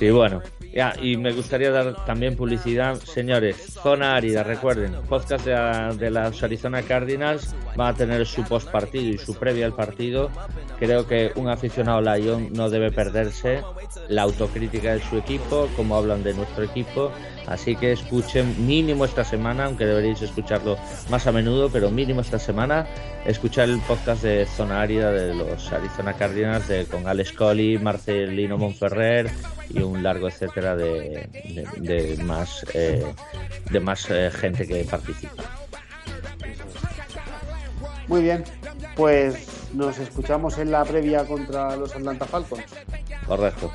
[0.01, 0.43] Y bueno,
[0.75, 6.43] ya, y me gustaría dar también publicidad, señores, zona árida, recuerden, podcast de, de las
[6.43, 10.31] Arizona Cardinals va a tener su post partido y su previa al partido.
[10.79, 13.63] Creo que un aficionado Lion no debe perderse
[14.09, 17.11] la autocrítica de su equipo, como hablan de nuestro equipo.
[17.47, 20.77] Así que escuchen mínimo esta semana, aunque deberéis escucharlo
[21.11, 22.87] más a menudo, pero mínimo esta semana,
[23.25, 28.59] escuchar el podcast de Zona Árida de los Arizona Cardinals de, con Alex Colli, Marcelino
[28.59, 29.31] Monferrer
[29.71, 33.05] y un largo etcétera de, más, eh,
[33.71, 35.45] de más eh, gente que participa.
[38.09, 38.45] Muy bien,
[38.97, 42.65] pues nos escuchamos en la previa contra los Atlanta Falcons.
[43.27, 43.71] Correcto.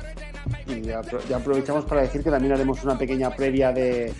[0.66, 1.00] Y ya,
[1.34, 4.12] aprovechamos para decir que también haremos una pequeña previa de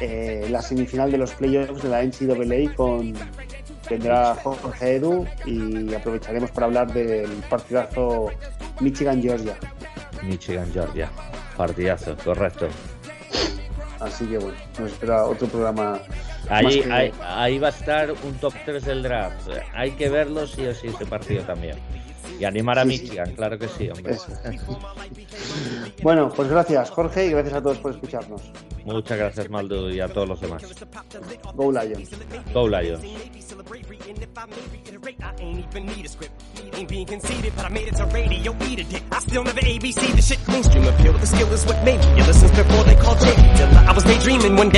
[0.00, 3.14] eh, la semifinal de los playoffs de la NCAA con
[3.88, 8.30] vendrá Jorge Edu y aprovecharemos para hablar del partidazo
[8.80, 9.56] Michigan-Georgia.
[10.22, 11.08] Michigan-Georgia,
[11.56, 12.68] partidazo, correcto.
[14.00, 15.98] Así que bueno, nos espera otro programa.
[16.48, 16.84] Ahí,
[17.22, 19.48] ahí, va a estar un top 3 del draft.
[19.74, 21.76] Hay que verlo sí o sí ese partido también.
[22.38, 24.16] Y animar a Michigan, claro que sí, hombre.
[26.02, 28.42] bueno, pues gracias Jorge y gracias a todos por escucharnos.
[28.84, 30.62] Muchas gracias Maldo y a todos los demás.
[31.54, 32.10] Go Lions.
[32.52, 33.00] Go Lions.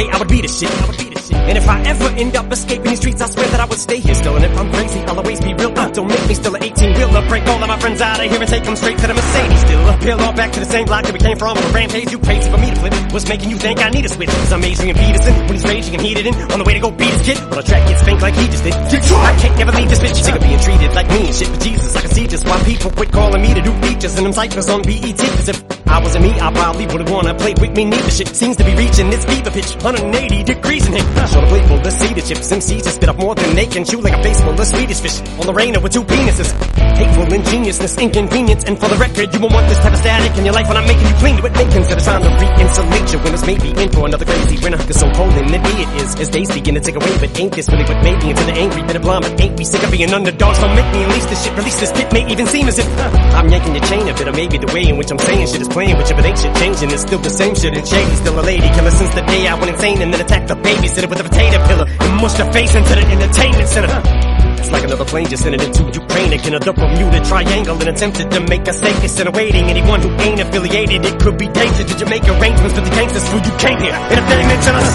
[0.09, 0.71] I would be the shit.
[0.71, 1.37] I would be the shit.
[1.37, 4.01] And if I ever end up escaping these streets, I swear that I would stay
[4.01, 4.37] here still.
[4.37, 5.73] And if I'm crazy, I'll always be real.
[5.77, 7.23] Uh, don't make me still an 18 wheeler.
[7.39, 9.61] Break all of my friends out of here and take them straight to the Mercedes
[9.61, 9.99] still.
[10.03, 12.11] Peel all back to the same block that we came from on a rampage.
[12.11, 12.95] You crazy for me to flip.
[13.12, 14.28] What's making you think I need a switch?
[14.28, 16.91] Cause I'm Adrian Peterson when he's raging and heated in on the way to go
[16.91, 17.39] beat his kid.
[17.47, 18.74] Well, the track gets spanked like he just did.
[18.91, 19.22] Detroit!
[19.22, 20.18] I can't never leave this bitch.
[20.18, 21.47] Sick of being treated like me and shit.
[21.47, 24.26] But Jesus, I can see just why people quit calling me to do features and
[24.26, 25.22] them cyphers on BET.
[25.39, 28.11] Cause if I wasn't me, I probably wouldn't wanna play with me neither.
[28.11, 29.78] Shit seems to be reaching its fever pitch.
[29.78, 31.07] 180 degrees in here.
[31.30, 32.51] Show the playful, the cedar chips.
[32.51, 34.99] MCs just spit up more than they can chew like a face full of Swedish
[34.99, 35.22] fish.
[35.39, 36.51] On the rainer with two penises.
[36.99, 38.64] Hateful ingeniousness, inconvenience.
[38.64, 40.76] And for the record, you won't want this type of static in your life when
[40.76, 41.53] I'm making you clean to it.
[41.53, 43.45] Make consider time to re-insulate your winners.
[43.47, 44.79] Maybe in for another crazy winter.
[44.79, 46.14] Cause so cold in the day it is.
[46.20, 48.55] As days begin to take away, but ain't this really what made me into the
[48.55, 50.59] angry bit of But Ain't we sick of being underdogs?
[50.59, 51.55] Don't make me unleash this shit.
[51.57, 54.29] Release this pit may even seem as if uh, I'm yanking your chain a bit.
[54.29, 56.16] Or maybe the way in which I'm saying shit is playing with you.
[56.16, 56.91] But ain't shit changing.
[56.91, 57.76] It's still the same shit.
[57.76, 60.49] And Shady's still a lady killer since the day I went insane and then attacked
[60.49, 64.28] the babysitter with a potato pillar and mushed her face into the entertainment center.
[64.69, 66.53] It's like another plane just sending into Ukraine again.
[66.53, 69.64] A Bermuda Triangle and attempted to make a safe instead of waiting.
[69.64, 71.89] Anyone who ain't affiliated, it could be dangerous.
[71.89, 73.97] Did you make arrangements for the gangsters who you came here?
[73.97, 74.93] And if they mention us,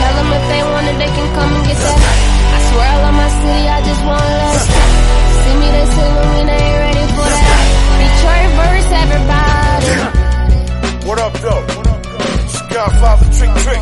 [0.00, 1.92] tell them if they want it, they can come and get that.
[1.92, 4.64] I swear I love my city, I just want less.
[4.64, 7.68] See me, they salute me, they ain't ready for that.
[8.00, 9.92] Detroit verse, everybody.
[11.04, 11.68] What up, though?
[12.72, 13.76] Godfather Trick Trick.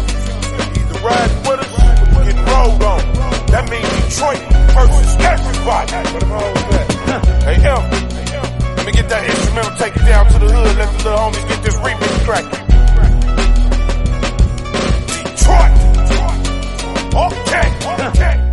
[0.75, 1.71] Either riding with us
[2.19, 3.24] or getting rolled on.
[3.55, 4.43] That means Detroit
[4.75, 5.93] versus everybody.
[7.47, 7.83] Hey, M.
[8.75, 11.47] Let me get that instrumental, take it down to the hood, let the little homies
[11.47, 12.67] get this remix cracking.
[15.39, 15.71] Detroit.
[17.15, 17.67] Okay,
[18.09, 18.44] okay.